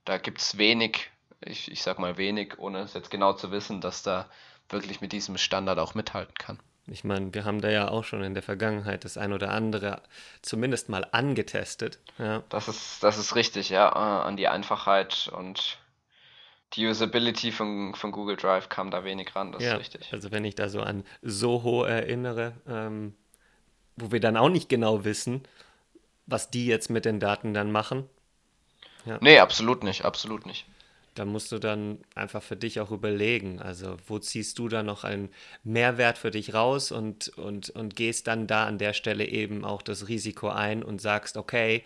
[0.06, 1.10] da gibt es wenig,
[1.42, 4.30] ich, ich sag mal wenig, ohne es jetzt genau zu wissen, dass da
[4.70, 6.60] wirklich mit diesem Standard auch mithalten kann.
[6.90, 10.02] Ich meine, wir haben da ja auch schon in der Vergangenheit das ein oder andere
[10.42, 12.00] zumindest mal angetestet.
[12.18, 12.44] Ja.
[12.50, 15.78] Das ist, das ist richtig, ja, äh, an die Einfachheit und
[16.74, 20.14] die Usability von, von Google Drive kam da wenig ran, das ja, ist richtig.
[20.14, 23.16] Also wenn ich da so an Soho erinnere, ähm,
[23.96, 25.44] wo wir dann auch nicht genau wissen,
[26.26, 28.10] was die jetzt mit den Daten dann machen.
[29.06, 29.18] Ja.
[29.22, 30.66] Nee, absolut nicht, absolut nicht.
[31.18, 35.04] Da musst du dann einfach für dich auch überlegen, also wo ziehst du da noch
[35.04, 35.30] einen
[35.64, 39.82] Mehrwert für dich raus und, und, und gehst dann da an der Stelle eben auch
[39.82, 41.84] das Risiko ein und sagst, okay,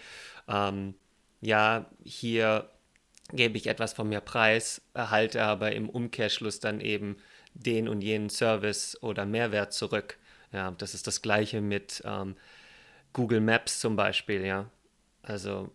[0.50, 0.96] ähm,
[1.40, 2.70] ja, hier
[3.32, 7.16] gebe ich etwas von mir preis, erhalte aber im Umkehrschluss dann eben
[7.54, 10.18] den und jenen Service oder Mehrwert zurück.
[10.52, 12.36] Ja, das ist das gleiche mit ähm,
[13.14, 14.70] Google Maps zum Beispiel, ja.
[15.24, 15.72] Also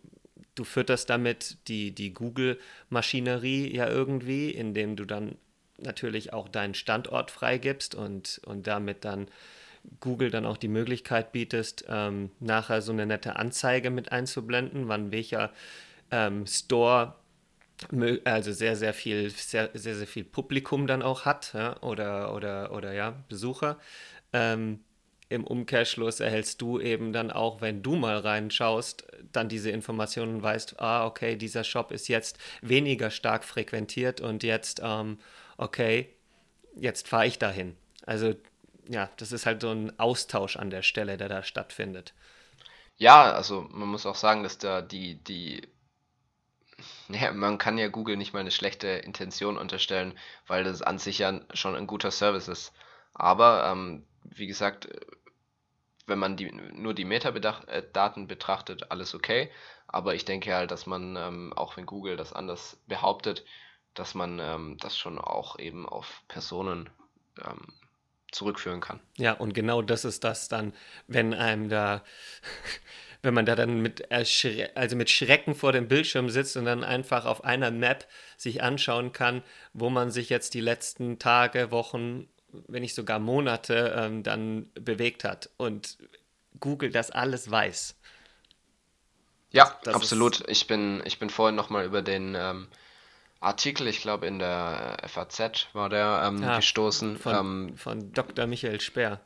[0.57, 5.37] du fütterst damit die, die Google-Maschinerie ja irgendwie, indem du dann
[5.79, 9.29] natürlich auch deinen Standort freigibst und, und damit dann
[10.01, 15.13] Google dann auch die Möglichkeit bietest, ähm, nachher so eine nette Anzeige mit einzublenden, wann
[15.13, 15.53] welcher
[16.11, 17.15] ähm, Store
[18.25, 22.73] also sehr, sehr viel, sehr, sehr, sehr viel Publikum dann auch hat, ja, oder, oder,
[22.73, 23.79] oder ja, Besucher.
[24.33, 24.81] Ähm,
[25.29, 30.81] Im Umkehrschluss erhältst du eben dann auch, wenn du mal reinschaust, dann diese Informationen weißt,
[30.81, 35.19] ah, okay, dieser Shop ist jetzt weniger stark frequentiert und jetzt, ähm,
[35.57, 36.09] okay,
[36.77, 37.77] jetzt fahre ich dahin.
[38.05, 38.35] Also
[38.89, 42.15] ja, das ist halt so ein Austausch an der Stelle, der da stattfindet.
[42.97, 45.63] Ja, also man muss auch sagen, dass da die, die
[47.09, 51.19] ja, man kann ja Google nicht mal eine schlechte Intention unterstellen, weil das an sich
[51.19, 52.73] ja schon ein guter Service ist.
[53.15, 54.89] Aber ähm, wie gesagt,
[56.07, 59.51] wenn man die, nur die Metadaten äh, betrachtet, alles okay.
[59.89, 63.45] Aber ich denke halt, dass man, ähm, auch wenn Google das anders behauptet,
[63.95, 66.91] dass man ähm, das schon auch eben auf Personen
[67.45, 67.73] ähm,
[68.31, 69.01] zurückführen kann.
[69.17, 70.75] Ja, und genau das ist das dann,
[71.07, 72.03] wenn einem da,
[73.23, 77.25] wenn man da dann mit, also mit Schrecken vor dem Bildschirm sitzt und dann einfach
[77.25, 82.83] auf einer Map sich anschauen kann, wo man sich jetzt die letzten Tage, Wochen, wenn
[82.83, 85.99] nicht sogar Monate ähm, dann bewegt hat und
[86.61, 87.97] Google das alles weiß.
[89.51, 90.49] Ja, das absolut.
[90.49, 92.69] Ich bin, ich bin vorhin nochmal über den ähm,
[93.41, 97.17] Artikel, ich glaube in der FAZ war der ähm, ja, gestoßen.
[97.19, 98.47] Von, ähm, von Dr.
[98.47, 99.21] Michael Speer.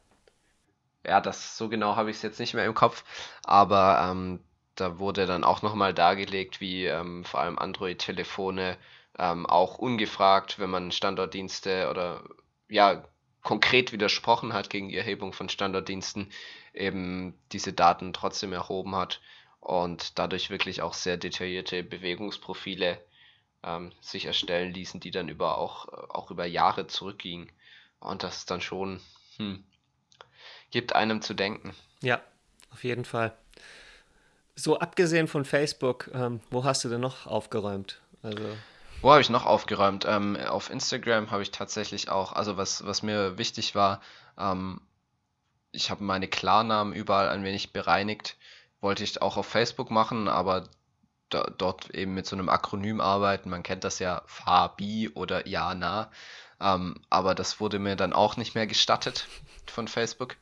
[1.06, 3.04] Ja, das so genau habe ich es jetzt nicht mehr im Kopf,
[3.42, 4.40] aber ähm,
[4.74, 8.76] da wurde dann auch nochmal dargelegt, wie ähm, vor allem Android-Telefone
[9.22, 12.22] auch ungefragt, wenn man Standortdienste oder
[12.70, 13.04] ja
[13.42, 16.30] konkret widersprochen hat gegen die Erhebung von Standortdiensten,
[16.74, 19.20] eben diese Daten trotzdem erhoben hat
[19.61, 23.02] und dadurch wirklich auch sehr detaillierte Bewegungsprofile
[23.62, 27.50] ähm, sich erstellen ließen, die dann über auch, auch über Jahre zurückgingen.
[27.98, 29.00] Und das ist dann schon,
[29.37, 29.64] hm,
[30.70, 31.74] gibt einem zu denken.
[32.02, 32.22] Ja,
[32.70, 33.37] auf jeden Fall.
[34.54, 38.00] So, abgesehen von Facebook, ähm, wo hast du denn noch aufgeräumt?
[38.22, 38.56] Also.
[39.02, 40.04] Wo habe ich noch aufgeräumt?
[40.06, 44.02] Ähm, auf Instagram habe ich tatsächlich auch, also was, was mir wichtig war,
[44.38, 44.80] ähm,
[45.72, 48.36] ich habe meine Klarnamen überall ein wenig bereinigt.
[48.80, 50.68] Wollte ich auch auf Facebook machen, aber
[51.30, 53.50] da, dort eben mit so einem Akronym arbeiten.
[53.50, 56.10] Man kennt das ja Fabi oder Jana.
[56.60, 59.28] Ähm, aber das wurde mir dann auch nicht mehr gestattet
[59.66, 60.36] von Facebook,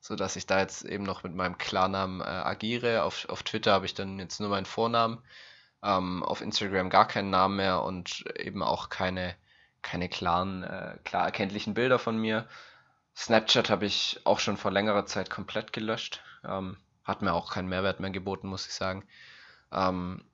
[0.00, 3.04] sodass ich da jetzt eben noch mit meinem Klarnamen äh, agiere.
[3.04, 5.22] Auf, auf Twitter habe ich dann jetzt nur meinen Vornamen,
[5.84, 9.36] ähm, auf Instagram gar keinen Namen mehr und eben auch keine,
[9.82, 12.48] keine klaren, äh, klar erkenntlichen Bilder von mir.
[13.16, 16.22] Snapchat habe ich auch schon vor längerer Zeit komplett gelöscht.
[16.44, 19.04] Ähm, hat mir auch keinen Mehrwert mehr geboten, muss ich sagen.
[19.72, 20.24] Ähm,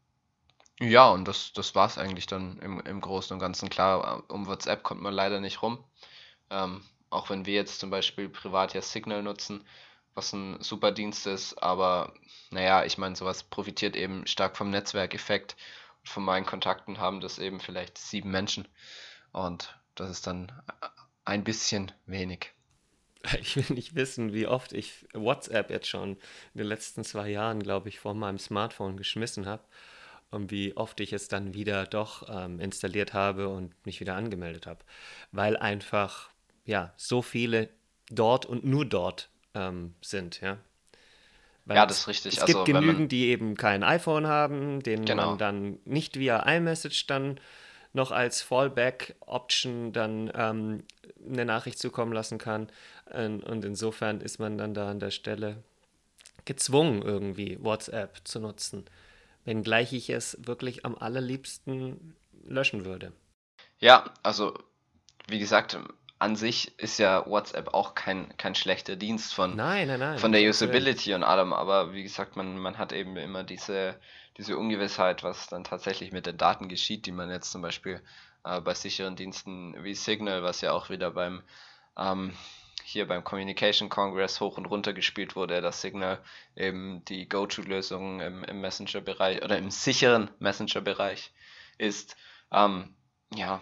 [0.78, 3.68] ja, und das, das war es eigentlich dann im, im Großen und Ganzen.
[3.68, 5.84] Klar, um WhatsApp kommt man leider nicht rum.
[6.48, 9.64] Ähm, auch wenn wir jetzt zum Beispiel privat ja Signal nutzen,
[10.14, 12.12] was ein super Dienst ist, aber
[12.50, 15.56] naja, ich meine, sowas profitiert eben stark vom Netzwerkeffekt.
[16.02, 18.66] Von meinen Kontakten haben das eben vielleicht sieben Menschen.
[19.32, 20.50] Und das ist dann
[21.24, 22.52] ein bisschen wenig.
[23.42, 27.62] Ich will nicht wissen, wie oft ich WhatsApp jetzt schon in den letzten zwei Jahren,
[27.62, 29.62] glaube ich, vor meinem Smartphone geschmissen habe
[30.30, 34.66] und wie oft ich es dann wieder doch ähm, installiert habe und mich wieder angemeldet
[34.66, 34.80] habe.
[35.32, 36.30] Weil einfach,
[36.64, 37.68] ja, so viele
[38.08, 40.58] dort und nur dort ähm, sind, ja.
[41.64, 42.36] Weil ja, das ist richtig.
[42.36, 45.30] Es, also, gibt genügend, die eben kein iPhone haben, denen genau.
[45.30, 47.38] man dann nicht via iMessage dann
[47.92, 50.84] noch als Fallback-Option dann ähm,
[51.24, 52.70] eine Nachricht zukommen lassen kann.
[53.12, 55.62] Und insofern ist man dann da an der Stelle
[56.44, 58.84] gezwungen, irgendwie WhatsApp zu nutzen.
[59.44, 63.12] Wenngleich ich es wirklich am allerliebsten löschen würde.
[63.80, 64.54] Ja, also
[65.26, 65.78] wie gesagt,
[66.20, 70.32] an sich ist ja WhatsApp auch kein, kein schlechter Dienst von, nein, nein, nein, von
[70.32, 73.98] der Usability und allem, aber wie gesagt, man, man hat eben immer diese,
[74.36, 78.02] diese Ungewissheit, was dann tatsächlich mit den Daten geschieht, die man jetzt zum Beispiel
[78.44, 81.42] äh, bei sicheren Diensten wie Signal, was ja auch wieder beim
[81.96, 82.34] ähm,
[82.84, 86.20] hier beim Communication Congress hoch und runter gespielt wurde, das Signal
[86.56, 91.32] eben die Go-To-Lösung im, im Messenger-Bereich oder im sicheren Messenger-Bereich
[91.78, 92.16] ist.
[92.52, 92.94] Ähm,
[93.34, 93.60] ja.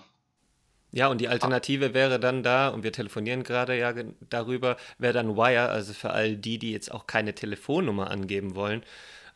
[0.90, 3.92] Ja, und die Alternative wäre dann da, und wir telefonieren gerade ja
[4.30, 8.82] darüber, wäre dann Wire, also für all die, die jetzt auch keine Telefonnummer angeben wollen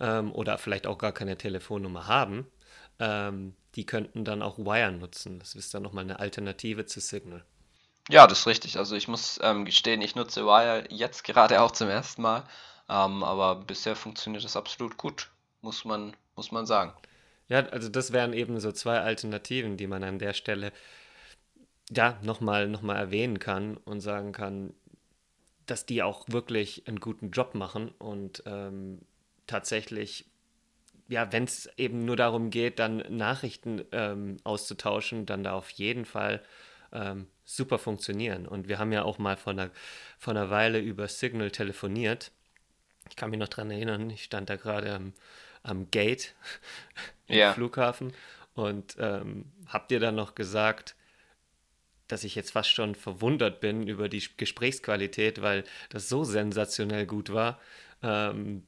[0.00, 2.46] ähm, oder vielleicht auch gar keine Telefonnummer haben,
[2.98, 5.38] ähm, die könnten dann auch Wire nutzen.
[5.38, 7.44] Das ist dann nochmal eine Alternative zu Signal.
[8.08, 8.78] Ja, das ist richtig.
[8.78, 12.44] Also ich muss ähm, gestehen, ich nutze Wire jetzt gerade auch zum ersten Mal,
[12.88, 16.94] ähm, aber bisher funktioniert das absolut gut, muss man, muss man sagen.
[17.48, 20.72] Ja, also das wären eben so zwei Alternativen, die man an der Stelle
[21.94, 24.74] ja nochmal noch mal erwähnen kann und sagen kann,
[25.66, 29.00] dass die auch wirklich einen guten Job machen und ähm,
[29.46, 30.26] tatsächlich,
[31.08, 36.04] ja, wenn es eben nur darum geht, dann Nachrichten ähm, auszutauschen, dann da auf jeden
[36.04, 36.42] Fall
[36.92, 38.46] ähm, super funktionieren.
[38.46, 39.70] Und wir haben ja auch mal vor einer,
[40.18, 42.32] vor einer Weile über Signal telefoniert.
[43.08, 45.12] Ich kann mich noch daran erinnern, ich stand da gerade am,
[45.62, 46.34] am Gate
[47.26, 47.52] im ja.
[47.52, 48.12] Flughafen
[48.54, 50.94] und ähm, habt ihr dann noch gesagt,
[52.12, 57.32] dass ich jetzt fast schon verwundert bin über die Gesprächsqualität, weil das so sensationell gut
[57.32, 57.58] war.
[58.02, 58.66] Ähm,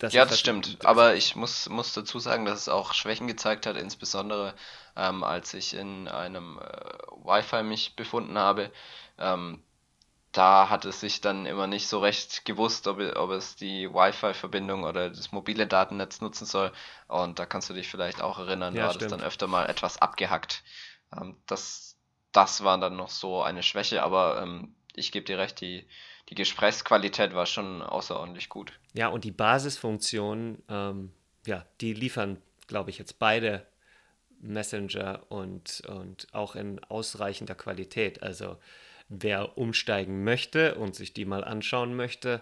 [0.00, 0.78] ja, das stimmt.
[0.84, 4.54] Aber ich muss, muss dazu sagen, dass es auch Schwächen gezeigt hat, insbesondere
[4.96, 6.64] ähm, als ich in einem äh,
[7.24, 8.72] Wi-Fi mich befunden habe.
[9.18, 9.62] Ähm,
[10.32, 14.84] da hat es sich dann immer nicht so recht gewusst, ob, ob es die Wi-Fi-Verbindung
[14.84, 16.72] oder das mobile Datennetz nutzen soll.
[17.06, 19.12] Und da kannst du dich vielleicht auch erinnern, ja, war stimmt.
[19.12, 20.64] das dann öfter mal etwas abgehackt.
[21.14, 21.91] Ähm, das,
[22.32, 25.86] das war dann noch so eine Schwäche, aber ähm, ich gebe dir recht, die,
[26.28, 28.72] die Gesprächsqualität war schon außerordentlich gut.
[28.94, 31.12] Ja, und die Basisfunktionen, ähm,
[31.46, 33.66] ja, die liefern, glaube ich, jetzt beide
[34.40, 38.22] Messenger und, und auch in ausreichender Qualität.
[38.22, 38.58] Also
[39.08, 42.40] wer umsteigen möchte und sich die mal anschauen möchte,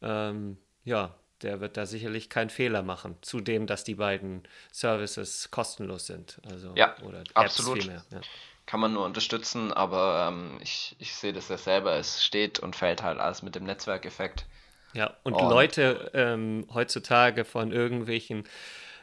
[0.00, 3.16] ähm, ja, der wird da sicherlich keinen Fehler machen.
[3.20, 6.40] Zudem, dass die beiden Services kostenlos sind.
[6.50, 7.82] Also, ja, oder Apps absolut.
[7.82, 8.20] Vielmehr, ja.
[8.66, 11.96] Kann man nur unterstützen, aber ähm, ich, ich sehe das ja selber.
[11.96, 14.46] Es steht und fällt halt alles mit dem Netzwerkeffekt.
[14.94, 18.44] Ja, und, und Leute ähm, heutzutage von irgendwelchen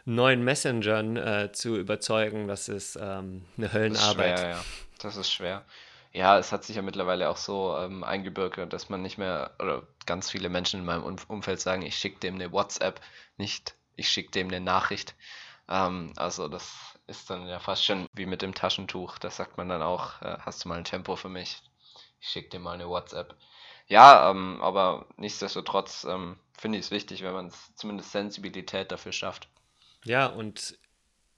[0.06, 4.32] neuen Messengern äh, zu überzeugen, das ist ähm, eine Höllenarbeit.
[4.32, 4.66] Das ist schwer, ja.
[5.00, 5.66] Das ist schwer.
[6.12, 9.84] Ja, es hat sich ja mittlerweile auch so ähm, eingebürgert, dass man nicht mehr, oder
[10.06, 13.00] ganz viele Menschen in meinem Umfeld sagen, ich schicke dem eine WhatsApp,
[13.38, 15.14] nicht ich schicke dem eine Nachricht.
[15.70, 19.18] Ähm, also das ist dann ja fast schon wie mit dem Taschentuch.
[19.20, 21.62] Da sagt man dann auch, äh, hast du mal ein Tempo für mich?
[22.22, 23.36] Ich schicke dir mal eine WhatsApp.
[23.88, 29.48] Ja, ähm, aber nichtsdestotrotz ähm, finde ich es wichtig, wenn man zumindest Sensibilität dafür schafft.
[30.06, 30.78] Ja, und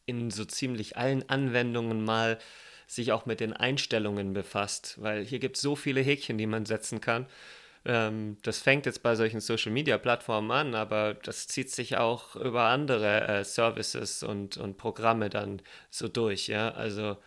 [0.06, 2.40] in so ziemlich allen Anwendungen mal
[2.88, 6.66] sich auch mit den Einstellungen befasst, weil hier gibt es so viele Häkchen, die man
[6.66, 7.28] setzen kann.
[7.84, 13.28] Ähm, das fängt jetzt bei solchen Social-Media-Plattformen an, aber das zieht sich auch über andere
[13.28, 16.48] äh, Services und, und Programme dann so durch.
[16.48, 16.70] Ja?
[16.72, 17.18] Also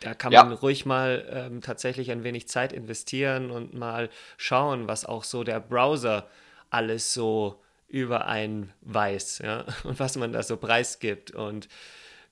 [0.00, 0.44] da kann ja.
[0.44, 5.44] man ruhig mal ähm, tatsächlich ein wenig Zeit investieren und mal schauen, was auch so
[5.44, 6.28] der Browser
[6.70, 9.66] alles so über einen weiß ja?
[9.84, 11.30] und was man da so preisgibt.
[11.30, 11.68] Und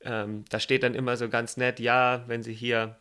[0.02, 2.96] ähm, da steht dann immer so ganz nett, ja, wenn Sie hier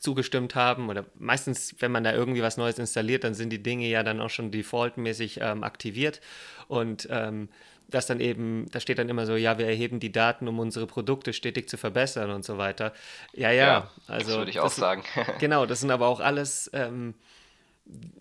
[0.00, 3.86] zugestimmt haben oder meistens, wenn man da irgendwie was Neues installiert, dann sind die Dinge
[3.86, 6.20] ja dann auch schon defaultmäßig ähm, aktiviert
[6.68, 7.48] und ähm,
[7.88, 10.86] das dann eben, da steht dann immer so, ja, wir erheben die Daten, um unsere
[10.86, 12.92] Produkte stetig zu verbessern und so weiter.
[13.32, 14.30] Ja, ja, ja also.
[14.30, 15.04] Das würde ich auch das, sagen.
[15.38, 17.14] genau, das sind aber auch alles ähm,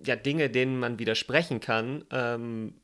[0.03, 2.05] ja, Dinge, denen man widersprechen kann.
[2.11, 2.75] Ähm,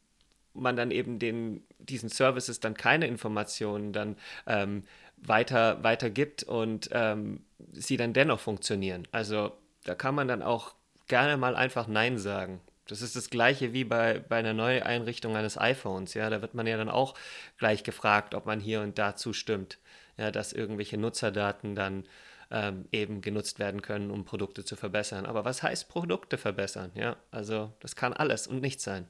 [0.53, 4.83] man dann eben den, diesen Services dann keine Informationen dann ähm,
[5.21, 9.07] weiter, weiter gibt und ähm, sie dann dennoch funktionieren.
[9.11, 9.51] Also
[9.83, 10.73] da kann man dann auch
[11.07, 12.61] gerne mal einfach Nein sagen.
[12.87, 16.13] Das ist das gleiche wie bei, bei einer Neueinrichtung eines iPhones.
[16.13, 17.15] Ja, da wird man ja dann auch
[17.57, 19.77] gleich gefragt, ob man hier und da zustimmt,
[20.17, 22.05] ja, dass irgendwelche Nutzerdaten dann
[22.49, 25.25] ähm, eben genutzt werden können, um Produkte zu verbessern.
[25.25, 26.91] Aber was heißt Produkte verbessern?
[26.95, 29.07] Ja, also das kann alles und nichts sein.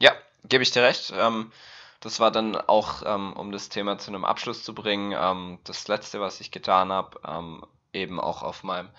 [0.00, 0.12] Ja,
[0.48, 1.12] gebe ich dir recht.
[1.16, 1.52] Ähm,
[2.00, 5.86] das war dann auch, ähm, um das Thema zu einem Abschluss zu bringen, ähm, das
[5.88, 8.90] letzte, was ich getan habe, ähm, eben auch auf meinem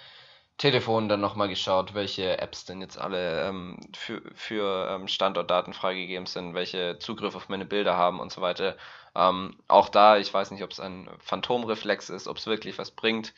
[0.57, 6.27] Telefon dann nochmal geschaut, welche Apps denn jetzt alle ähm, für, für ähm, Standortdaten freigegeben
[6.27, 8.77] sind, welche Zugriff auf meine Bilder haben und so weiter.
[9.15, 12.91] Ähm, auch da, ich weiß nicht, ob es ein Phantomreflex ist, ob es wirklich was
[12.91, 13.33] bringt.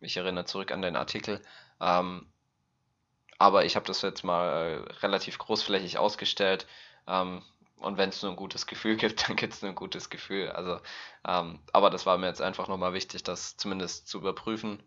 [0.00, 1.40] Ich erinnere zurück an den Artikel.
[3.42, 6.68] Aber ich habe das jetzt mal äh, relativ großflächig ausgestellt.
[7.08, 7.42] Ähm,
[7.82, 10.50] und wenn es nur ein gutes Gefühl gibt, dann gibt es nur ein gutes Gefühl.
[10.50, 10.80] Also,
[11.26, 14.82] ähm, aber das war mir jetzt einfach nochmal wichtig, das zumindest zu überprüfen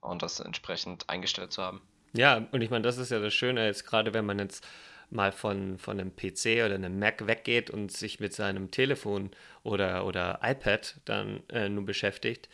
[0.00, 1.80] und das entsprechend eingestellt zu haben.
[2.12, 4.66] Ja, und ich meine, das ist ja das Schöne, jetzt gerade wenn man jetzt
[5.10, 9.30] mal von, von einem PC oder einem Mac weggeht und sich mit seinem Telefon
[9.62, 12.48] oder, oder iPad dann äh, nur beschäftigt.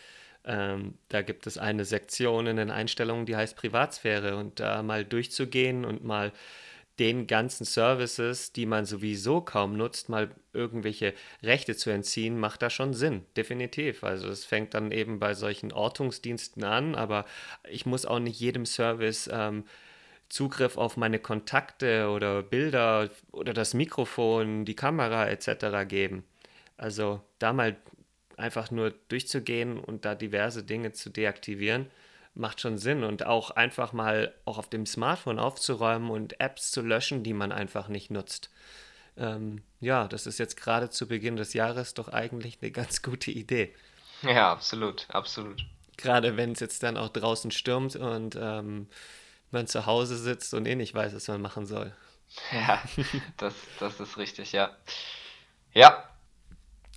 [0.45, 5.05] Ähm, da gibt es eine Sektion in den Einstellungen, die heißt Privatsphäre und da mal
[5.05, 6.33] durchzugehen und mal
[6.99, 12.71] den ganzen Services, die man sowieso kaum nutzt, mal irgendwelche Rechte zu entziehen, macht da
[12.71, 14.05] schon Sinn, definitiv.
[14.05, 17.25] Also es fängt dann eben bei solchen Ortungsdiensten an, aber
[17.69, 19.65] ich muss auch nicht jedem Service ähm,
[20.29, 25.87] Zugriff auf meine Kontakte oder Bilder oder das Mikrofon, die Kamera etc.
[25.89, 26.25] geben.
[26.77, 27.77] Also da mal
[28.37, 31.87] einfach nur durchzugehen und da diverse Dinge zu deaktivieren
[32.35, 36.83] macht schon Sinn und auch einfach mal auch auf dem Smartphone aufzuräumen und Apps zu
[36.83, 38.51] löschen, die man einfach nicht nutzt.
[39.17, 43.31] Ähm, ja, das ist jetzt gerade zu Beginn des Jahres doch eigentlich eine ganz gute
[43.31, 43.75] Idee.
[44.23, 45.65] Ja, absolut, absolut.
[45.97, 48.89] Gerade wenn es jetzt dann auch draußen stürmt und ähm,
[49.51, 51.95] man zu Hause sitzt und eh nicht weiß, was man machen soll.
[52.51, 52.83] Ja,
[53.37, 54.77] das, das ist richtig, ja.
[55.73, 56.09] Ja,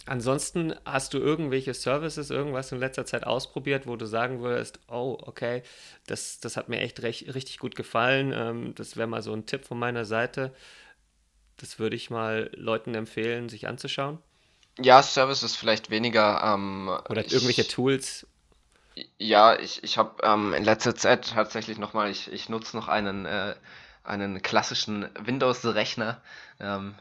[0.08, 5.18] Ansonsten hast du irgendwelche Services, irgendwas in letzter Zeit ausprobiert, wo du sagen würdest, oh,
[5.22, 5.64] okay,
[6.06, 8.34] das, das hat mir echt recht, richtig gut gefallen.
[8.34, 10.54] Ähm, das wäre mal so ein Tipp von meiner Seite.
[11.58, 14.20] Das würde ich mal Leuten empfehlen, sich anzuschauen.
[14.80, 16.42] Ja, Services vielleicht weniger.
[16.54, 18.26] Ähm, Oder ich, irgendwelche Tools.
[19.18, 23.26] Ja, ich, ich habe ähm, in letzter Zeit tatsächlich nochmal, ich, ich nutze noch einen,
[23.26, 23.56] äh,
[24.04, 26.22] einen klassischen Windows-Rechner.
[26.60, 26.96] Ähm,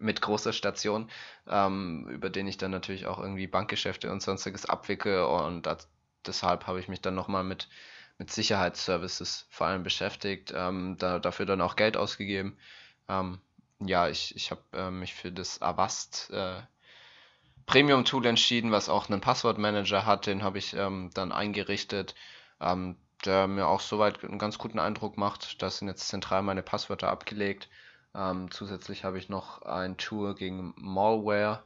[0.00, 1.10] mit großer Station,
[1.48, 5.88] ähm, über den ich dann natürlich auch irgendwie Bankgeschäfte und sonstiges abwicke und das,
[6.26, 7.68] deshalb habe ich mich dann nochmal mit,
[8.18, 12.56] mit Sicherheitsservices vor allem beschäftigt, ähm, da, dafür dann auch Geld ausgegeben.
[13.08, 13.40] Ähm,
[13.80, 16.60] ja, ich, ich habe äh, mich für das Avast äh,
[17.66, 20.26] Premium Tool entschieden, was auch einen Passwortmanager hat.
[20.26, 22.14] Den habe ich ähm, dann eingerichtet,
[22.60, 25.62] ähm, der mir auch soweit einen ganz guten Eindruck macht.
[25.62, 27.68] Da sind jetzt zentral meine Passwörter abgelegt.
[28.14, 31.62] Ähm, zusätzlich habe ich noch ein Tool gegen Malware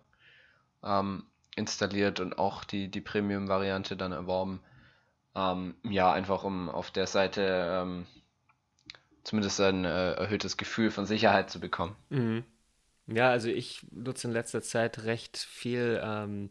[0.83, 1.25] ähm,
[1.57, 4.61] installiert und auch die, die Premium-Variante dann erworben.
[5.35, 8.07] Ähm, ja, einfach um auf der Seite ähm,
[9.25, 11.97] zumindest ein äh, erhöhtes Gefühl von Sicherheit zu bekommen.
[12.11, 12.45] Mhm.
[13.07, 16.51] Ja, also ich nutze in letzter Zeit recht viel ähm,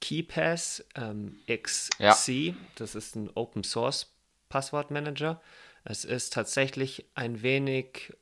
[0.00, 1.98] KeyPass ähm, XC.
[1.98, 2.54] Ja.
[2.74, 4.14] Das ist ein Open Source
[4.48, 5.40] Passwortmanager.
[5.84, 8.12] Es ist tatsächlich ein wenig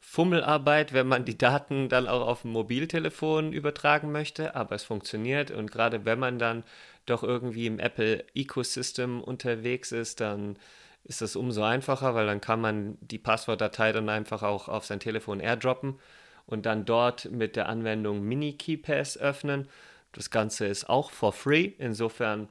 [0.00, 5.50] Fummelarbeit, wenn man die Daten dann auch auf dem Mobiltelefon übertragen möchte, aber es funktioniert
[5.50, 6.64] und gerade wenn man dann
[7.06, 10.58] doch irgendwie im Apple Ecosystem unterwegs ist, dann
[11.04, 15.00] ist das umso einfacher, weil dann kann man die Passwortdatei dann einfach auch auf sein
[15.00, 15.98] Telefon airdroppen
[16.46, 19.68] und dann dort mit der Anwendung Mini KeyPass öffnen.
[20.12, 22.48] Das Ganze ist auch for free, insofern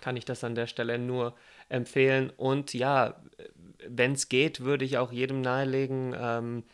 [0.00, 1.34] kann ich das an der Stelle nur
[1.68, 2.30] empfehlen.
[2.36, 3.20] Und ja,
[3.88, 6.64] wenn es geht, würde ich auch jedem nahelegen, ähm,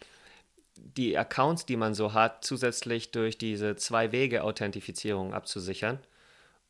[0.77, 5.99] die Accounts, die man so hat, zusätzlich durch diese Zwei-Wege-Authentifizierung abzusichern.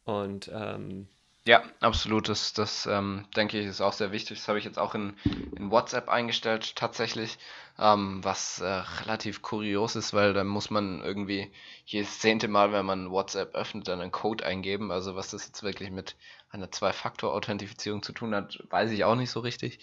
[0.04, 1.06] Und ähm,
[1.46, 2.28] ja, absolut.
[2.28, 4.38] Das, das ähm, denke ich ist auch sehr wichtig.
[4.38, 5.16] Das habe ich jetzt auch in,
[5.56, 7.38] in WhatsApp eingestellt tatsächlich,
[7.78, 11.50] ähm, was äh, relativ kurios ist, weil da muss man irgendwie
[11.86, 14.92] jedes zehnte Mal, wenn man WhatsApp öffnet, dann einen Code eingeben.
[14.92, 16.16] Also was das jetzt wirklich mit
[16.50, 19.80] einer Zwei-Faktor-Authentifizierung zu tun hat, weiß ich auch nicht so richtig.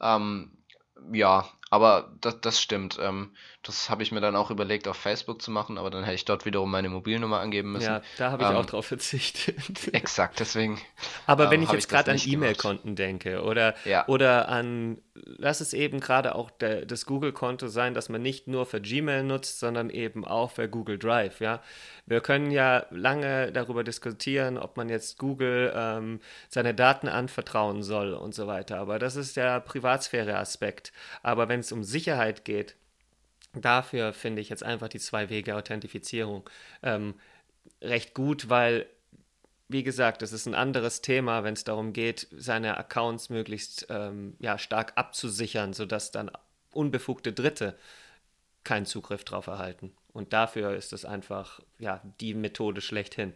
[0.00, 0.50] Ähm,
[1.12, 2.98] ja, aber das, das stimmt.
[3.00, 3.32] Ähm,
[3.66, 6.24] das habe ich mir dann auch überlegt, auf Facebook zu machen, aber dann hätte ich
[6.24, 7.86] dort wiederum meine Mobilnummer angeben müssen.
[7.86, 9.88] Ja, da habe ich ähm, auch drauf verzichtet.
[9.92, 10.80] Exakt, deswegen.
[11.26, 14.06] Aber ähm, wenn ich jetzt gerade an E-Mail-Konten denke oder, ja.
[14.08, 18.66] oder an, lass es eben gerade auch der, das Google-Konto sein, dass man nicht nur
[18.66, 21.60] für Gmail nutzt, sondern eben auch für Google Drive, ja.
[22.08, 28.14] Wir können ja lange darüber diskutieren, ob man jetzt Google ähm, seine Daten anvertrauen soll
[28.14, 30.92] und so weiter, aber das ist der Privatsphäre-Aspekt.
[31.24, 32.76] Aber wenn es um Sicherheit geht,
[33.54, 36.48] dafür finde ich jetzt einfach die Zwei-Wege-Authentifizierung
[36.82, 37.14] ähm,
[37.82, 38.86] recht gut, weil,
[39.68, 44.36] wie gesagt, das ist ein anderes Thema, wenn es darum geht, seine Accounts möglichst ähm,
[44.38, 46.30] ja, stark abzusichern, sodass dann
[46.72, 47.78] unbefugte Dritte
[48.64, 49.92] keinen Zugriff darauf erhalten.
[50.12, 53.32] Und dafür ist es einfach ja, die Methode schlechthin.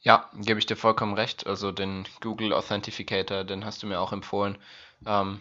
[0.00, 1.46] Ja, gebe ich dir vollkommen recht.
[1.46, 4.58] Also den Google Authenticator, den hast du mir auch empfohlen.
[5.06, 5.40] Ähm,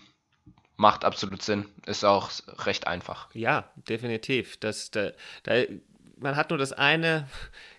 [0.82, 1.66] macht absolut Sinn.
[1.86, 2.32] Ist auch
[2.66, 3.34] recht einfach.
[3.34, 4.58] Ja, definitiv.
[4.58, 5.12] Das, da,
[5.44, 5.64] da,
[6.18, 7.28] man hat nur das eine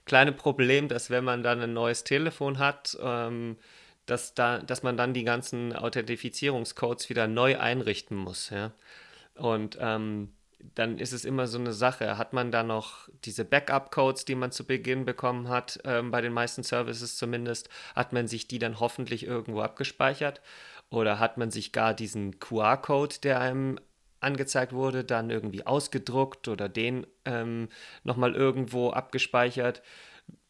[0.06, 3.56] kleine Problem, dass wenn man dann ein neues Telefon hat, ähm,
[4.06, 8.50] dass, da, dass man dann die ganzen Authentifizierungscodes wieder neu einrichten muss.
[8.50, 8.70] Ja?
[9.34, 10.32] Und ähm,
[10.76, 12.18] dann ist es immer so eine Sache.
[12.18, 16.32] Hat man da noch diese Backup-Codes, die man zu Beginn bekommen hat, ähm, bei den
[16.32, 20.40] meisten Services zumindest, hat man sich die dann hoffentlich irgendwo abgespeichert?
[20.92, 23.78] Oder hat man sich gar diesen QR-Code, der einem
[24.20, 27.70] angezeigt wurde, dann irgendwie ausgedruckt oder den ähm,
[28.04, 29.82] nochmal irgendwo abgespeichert?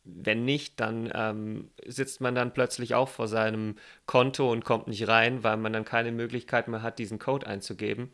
[0.03, 3.77] Wenn nicht, dann ähm, sitzt man dann plötzlich auch vor seinem
[4.07, 8.13] Konto und kommt nicht rein, weil man dann keine Möglichkeit mehr hat, diesen Code einzugeben.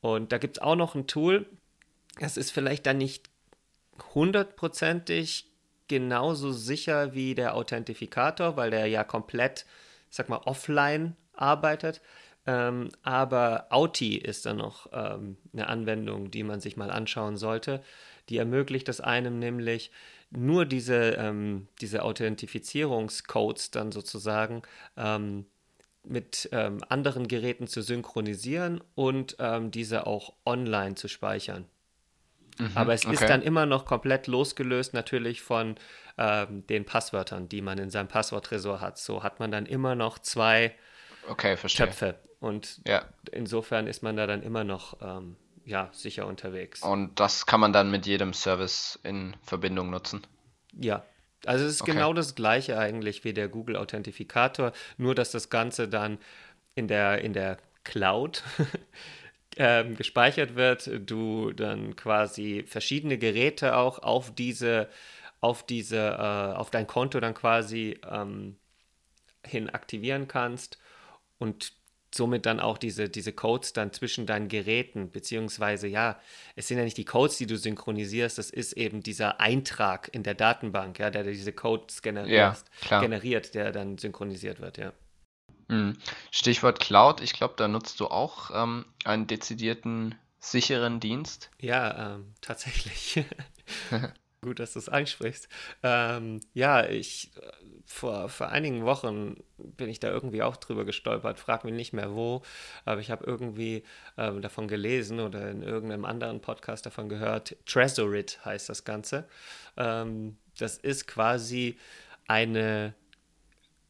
[0.00, 1.46] Und da gibt es auch noch ein Tool,
[2.20, 3.28] das ist vielleicht dann nicht
[4.14, 5.50] hundertprozentig
[5.88, 9.66] genauso sicher wie der Authentifikator, weil der ja komplett,
[10.10, 12.00] sag mal, offline arbeitet.
[12.46, 17.82] Ähm, aber Auti ist dann noch ähm, eine Anwendung, die man sich mal anschauen sollte.
[18.28, 19.90] Die ermöglicht es einem nämlich,
[20.30, 24.62] nur diese, ähm, diese Authentifizierungscodes dann sozusagen
[24.96, 25.46] ähm,
[26.04, 31.64] mit ähm, anderen Geräten zu synchronisieren und ähm, diese auch online zu speichern.
[32.58, 33.14] Mhm, Aber es okay.
[33.14, 35.74] ist dann immer noch komplett losgelöst natürlich von
[36.18, 38.96] den Passwörtern, die man in seinem Passworttresor hat.
[38.96, 40.74] So hat man dann immer noch zwei
[41.28, 42.18] okay, Töpfe.
[42.40, 43.04] Und ja.
[43.32, 46.82] insofern ist man da dann immer noch ähm, ja, sicher unterwegs.
[46.82, 50.26] Und das kann man dann mit jedem Service in Verbindung nutzen?
[50.72, 51.04] Ja,
[51.44, 51.92] also es ist okay.
[51.92, 56.18] genau das gleiche eigentlich wie der Google Authentifikator, nur dass das Ganze dann
[56.74, 58.42] in der, in der Cloud
[59.56, 64.88] ähm, gespeichert wird, du dann quasi verschiedene Geräte auch auf diese,
[65.40, 68.56] auf diese, äh, auf dein Konto dann quasi ähm,
[69.44, 70.78] hin aktivieren kannst
[71.38, 71.72] und
[72.14, 76.18] somit dann auch diese, diese Codes dann zwischen deinen Geräten, beziehungsweise ja,
[76.54, 80.22] es sind ja nicht die Codes, die du synchronisierst, das ist eben dieser Eintrag in
[80.22, 84.92] der Datenbank, ja, der diese Codes generiert, ja, generiert der dann synchronisiert wird, ja.
[85.68, 85.96] Mhm.
[86.30, 91.50] Stichwort Cloud, ich glaube, da nutzt du auch ähm, einen dezidierten sicheren Dienst.
[91.60, 93.24] Ja, ähm, tatsächlich.
[94.42, 95.48] Gut, dass du es ansprichst.
[95.82, 97.32] Ähm, ja, ich
[97.86, 102.14] vor, vor einigen Wochen bin ich da irgendwie auch drüber gestolpert, frag mich nicht mehr
[102.14, 102.42] wo,
[102.84, 103.84] aber ich habe irgendwie
[104.18, 107.56] ähm, davon gelesen oder in irgendeinem anderen Podcast davon gehört.
[107.64, 109.28] Tresorit heißt das Ganze.
[109.76, 111.78] Ähm, das ist quasi
[112.26, 112.94] eine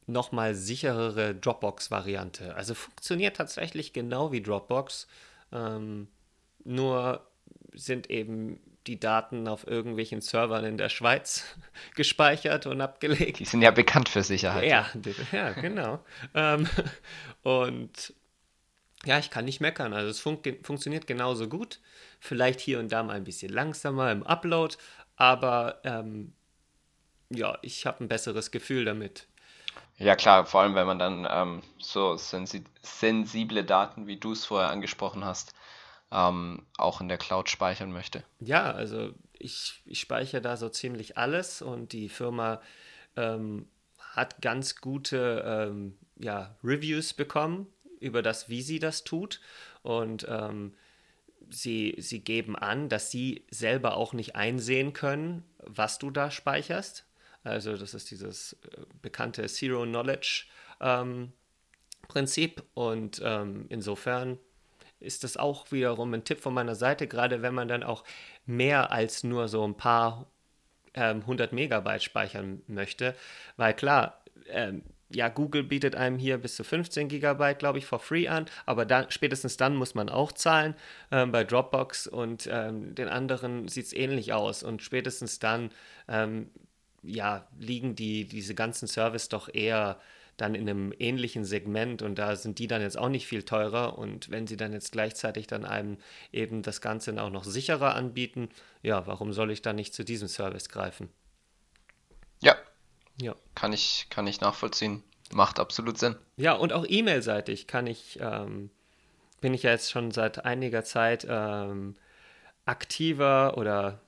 [0.06, 2.54] nochmal sicherere Dropbox-Variante.
[2.54, 5.08] Also funktioniert tatsächlich genau wie Dropbox,
[5.52, 6.08] ähm,
[6.64, 7.26] nur
[7.72, 11.44] sind eben die Daten auf irgendwelchen Servern in der Schweiz
[11.94, 13.38] gespeichert und abgelegt.
[13.38, 14.64] Die sind ja bekannt für Sicherheit.
[14.64, 14.86] Ja,
[15.32, 16.04] ja genau.
[16.34, 16.68] ähm,
[17.42, 18.14] und
[19.04, 19.92] ja, ich kann nicht meckern.
[19.92, 21.80] Also es fun funktioniert genauso gut.
[22.18, 24.76] Vielleicht hier und da mal ein bisschen langsamer im Upload,
[25.16, 26.32] aber ähm,
[27.30, 29.26] ja, ich habe ein besseres Gefühl damit.
[29.98, 34.44] Ja klar, vor allem wenn man dann ähm, so sensi sensible Daten, wie du es
[34.44, 35.54] vorher angesprochen hast,
[36.10, 38.22] ähm, auch in der Cloud speichern möchte.
[38.40, 42.60] Ja, also ich, ich speichere da so ziemlich alles und die Firma
[43.16, 47.66] ähm, hat ganz gute ähm, ja, Reviews bekommen
[48.00, 49.40] über das, wie sie das tut.
[49.82, 50.74] Und ähm,
[51.50, 57.06] sie, sie geben an, dass sie selber auch nicht einsehen können, was du da speicherst.
[57.44, 60.46] Also das ist dieses äh, bekannte Zero Knowledge
[60.80, 61.32] ähm,
[62.08, 64.38] Prinzip und ähm, insofern
[65.06, 68.04] ist das auch wiederum ein Tipp von meiner Seite, gerade wenn man dann auch
[68.44, 70.26] mehr als nur so ein paar
[70.94, 73.14] ähm, 100 Megabyte speichern möchte,
[73.56, 78.00] weil klar, ähm, ja, Google bietet einem hier bis zu 15 Gigabyte, glaube ich, for
[78.00, 80.74] free an, aber dann, spätestens dann muss man auch zahlen.
[81.12, 85.70] Ähm, bei Dropbox und ähm, den anderen sieht es ähnlich aus und spätestens dann
[86.08, 86.50] ähm,
[87.02, 90.00] ja, liegen die, diese ganzen Service doch eher
[90.36, 93.98] dann in einem ähnlichen Segment und da sind die dann jetzt auch nicht viel teurer
[93.98, 95.96] und wenn sie dann jetzt gleichzeitig dann einem
[96.32, 98.50] eben das Ganze auch noch sicherer anbieten,
[98.82, 101.08] ja, warum soll ich dann nicht zu diesem Service greifen?
[102.40, 102.54] Ja.
[103.20, 103.34] Ja.
[103.54, 105.02] Kann ich, kann ich nachvollziehen.
[105.32, 106.16] Macht absolut Sinn.
[106.36, 108.70] Ja, und auch E-Mail-seitig kann ich, ähm,
[109.40, 111.96] bin ich ja jetzt schon seit einiger Zeit ähm,
[112.66, 114.00] aktiver oder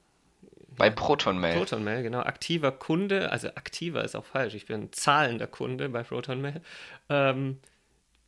[0.78, 1.56] bei ProtonMail.
[1.56, 2.20] ProtonMail, genau.
[2.20, 4.54] Aktiver Kunde, also aktiver ist auch falsch.
[4.54, 6.62] Ich bin zahlender Kunde bei ProtonMail
[7.08, 7.58] ähm,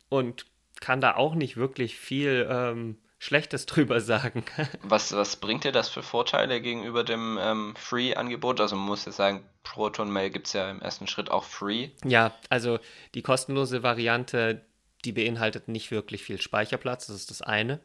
[0.09, 0.45] und
[0.79, 4.43] kann da auch nicht wirklich viel ähm, Schlechtes drüber sagen.
[4.83, 8.59] was, was bringt dir das für Vorteile gegenüber dem ähm, Free-Angebot?
[8.59, 11.89] Also man muss ja sagen, ProtonMail gibt es ja im ersten Schritt auch Free.
[12.03, 12.79] Ja, also
[13.13, 14.65] die kostenlose Variante,
[15.05, 17.79] die beinhaltet nicht wirklich viel Speicherplatz, das ist das eine.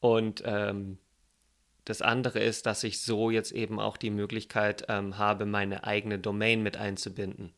[0.00, 0.98] Und ähm,
[1.84, 6.18] das andere ist, dass ich so jetzt eben auch die Möglichkeit ähm, habe, meine eigene
[6.18, 7.52] Domain mit einzubinden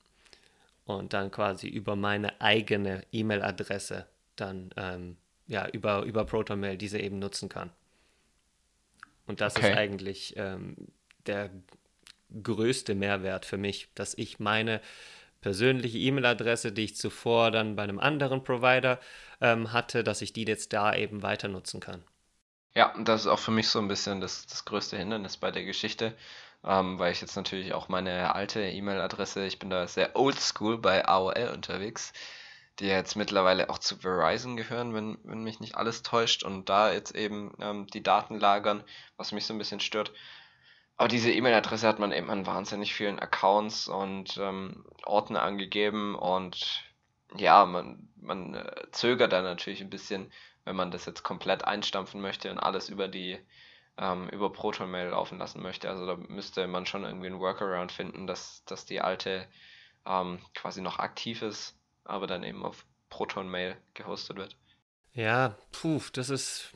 [0.84, 4.06] und dann quasi über meine eigene E-Mail-Adresse
[4.36, 5.16] dann ähm,
[5.46, 7.70] ja über, über ProtonMail diese eben nutzen kann.
[9.26, 9.70] Und das okay.
[9.70, 10.76] ist eigentlich ähm,
[11.26, 11.50] der
[12.42, 14.80] größte Mehrwert für mich, dass ich meine
[15.40, 18.98] persönliche E-Mail-Adresse, die ich zuvor dann bei einem anderen Provider
[19.40, 22.02] ähm, hatte, dass ich die jetzt da eben weiter nutzen kann.
[22.76, 25.64] Ja, das ist auch für mich so ein bisschen das, das größte Hindernis bei der
[25.64, 26.14] Geschichte,
[26.62, 31.08] ähm, weil ich jetzt natürlich auch meine alte E-Mail-Adresse, ich bin da sehr oldschool bei
[31.08, 32.12] AOL unterwegs,
[32.78, 36.92] die jetzt mittlerweile auch zu Verizon gehören, wenn, wenn mich nicht alles täuscht und da
[36.92, 38.84] jetzt eben ähm, die Daten lagern,
[39.16, 40.12] was mich so ein bisschen stört.
[40.98, 46.84] Aber diese E-Mail-Adresse hat man eben an wahnsinnig vielen Accounts und ähm, Ordner angegeben und
[47.38, 50.30] ja, man, man äh, zögert da natürlich ein bisschen,
[50.66, 53.38] wenn man das jetzt komplett einstampfen möchte und alles über die
[53.98, 55.88] ähm, über ProtonMail laufen lassen möchte.
[55.88, 59.46] Also da müsste man schon irgendwie einen Workaround finden, dass, dass die alte
[60.04, 64.56] ähm, quasi noch aktiv ist, aber dann eben auf ProtonMail gehostet wird.
[65.14, 66.72] Ja, puh, das ist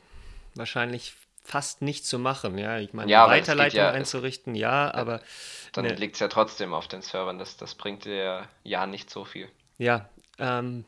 [0.55, 1.13] wahrscheinlich
[1.43, 2.79] fast nicht zu machen, ja.
[2.79, 5.21] Ich meine, ja, Weiterleitung ja, einzurichten, ja, aber.
[5.73, 9.09] Dann ne, liegt es ja trotzdem auf den Servern, das, das bringt dir ja nicht
[9.09, 9.49] so viel.
[9.77, 10.85] Ja, ähm,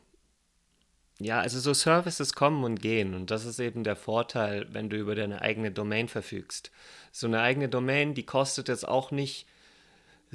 [1.20, 3.14] ja, also so Services kommen und gehen.
[3.14, 6.70] Und das ist eben der Vorteil, wenn du über deine eigene Domain verfügst.
[7.12, 9.46] So eine eigene Domain, die kostet jetzt auch nicht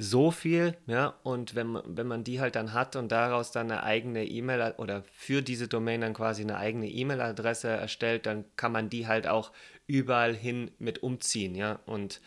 [0.02, 3.70] so viel, ja, und wenn man, wenn man die halt dann hat und daraus dann
[3.70, 8.72] eine eigene E-Mail oder für diese Domain dann quasi eine eigene E-Mail-Adresse erstellt, dann kann
[8.72, 9.52] man die halt auch
[9.86, 12.22] überall hin mit umziehen, ja, und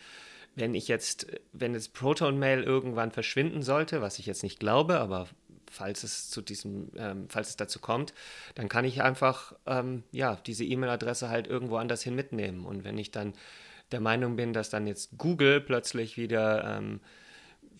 [0.54, 5.00] wenn ich jetzt, wenn jetzt Proton Mail irgendwann verschwinden sollte, was ich jetzt nicht glaube,
[5.00, 5.26] aber
[5.74, 8.14] falls es zu diesem, ähm, falls es dazu kommt,
[8.54, 12.64] dann kann ich einfach ähm, ja diese E-Mail-Adresse halt irgendwo anders hin mitnehmen.
[12.64, 13.34] Und wenn ich dann
[13.92, 17.00] der Meinung bin, dass dann jetzt Google plötzlich wieder ähm,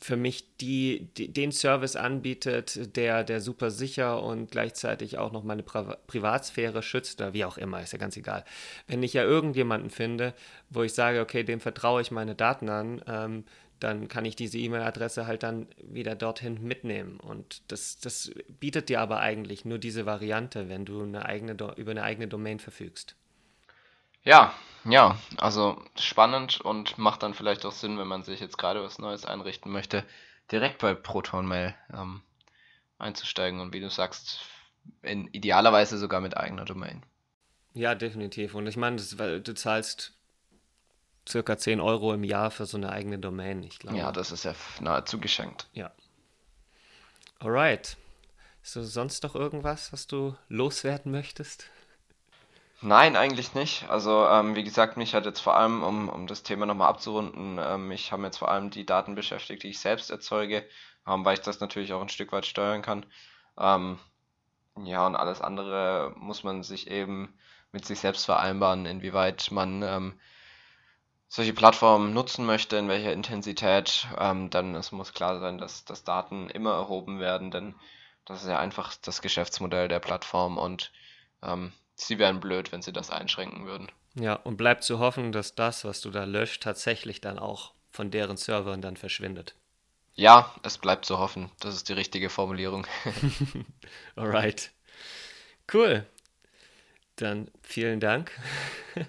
[0.01, 5.45] für mich die, die, den Service anbietet, der, der super sicher und gleichzeitig auch noch
[5.45, 8.45] meine Pri Privatsphäre schützt oder wie auch immer, ist ja ganz egal.
[8.86, 10.34] Wenn ich ja irgendjemanden finde,
[10.68, 13.45] wo ich sage, okay, dem vertraue ich meine Daten an, ähm,
[13.85, 17.20] dann kann ich diese E-Mail-Adresse halt dann wieder dorthin mitnehmen.
[17.20, 21.91] Und das, das bietet dir aber eigentlich nur diese Variante, wenn du eine eigene, über
[21.91, 23.14] eine eigene Domain verfügst.
[24.22, 24.55] Ja,
[24.87, 28.99] ja, also spannend und macht dann vielleicht auch Sinn, wenn man sich jetzt gerade was
[28.99, 30.03] Neues einrichten möchte,
[30.51, 32.22] direkt bei ProtonMail ähm,
[32.99, 34.41] einzusteigen und wie du sagst,
[35.03, 37.03] in idealerweise sogar mit eigener Domain.
[37.74, 38.55] Ja, definitiv.
[38.55, 40.14] Und ich meine, du zahlst
[41.29, 43.97] circa 10 Euro im Jahr für so eine eigene Domain, ich glaube.
[43.97, 45.66] Ja, das ist ja nahezu geschenkt.
[45.72, 45.91] Ja.
[47.39, 47.97] Alright.
[48.62, 51.68] Ist sonst noch irgendwas, was du loswerden möchtest?
[52.81, 53.89] Nein, eigentlich nicht.
[53.89, 57.59] Also, ähm, wie gesagt, mich hat jetzt vor allem, um, um das Thema nochmal abzurunden,
[57.59, 60.66] ähm, mich haben jetzt vor allem die Daten beschäftigt, die ich selbst erzeuge,
[61.07, 63.07] ähm, weil ich das natürlich auch ein Stück weit steuern kann.
[63.59, 63.99] Ähm,
[64.83, 67.33] ja, und alles andere muss man sich eben
[67.72, 70.20] mit sich selbst vereinbaren, inwieweit man ähm,
[71.35, 74.07] solche Plattformen nutzen möchte, in welcher Intensität.
[74.18, 77.74] Ähm, dann es muss klar sein, dass, dass Daten immer erhoben werden, denn
[78.24, 80.93] das ist ja einfach das Geschäftsmodell der Plattform und
[81.43, 83.91] ähm, sie wären blöd, wenn sie das einschränken würden.
[84.14, 88.12] Ja, und bleibt zu hoffen, dass das, was du da löscht, tatsächlich dann auch von
[88.12, 89.57] deren Servern dann verschwindet.
[90.14, 91.51] Ja, es bleibt zu hoffen.
[91.59, 92.87] Das ist die richtige Formulierung.
[94.14, 94.70] Alright.
[95.72, 96.07] Cool.
[97.16, 98.30] Dann vielen Dank.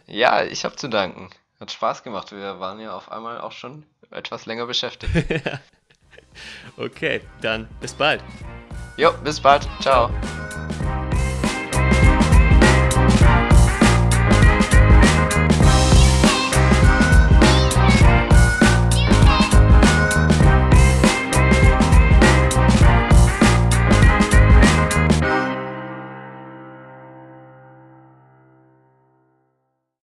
[0.07, 1.29] ja, ich habe zu danken.
[1.59, 2.31] Hat Spaß gemacht.
[2.31, 5.13] Wir waren ja auf einmal auch schon etwas länger beschäftigt.
[6.77, 8.23] okay, dann bis bald.
[8.97, 9.63] Jo, bis bald.
[9.81, 10.09] Ciao.
[10.09, 10.44] Ciao.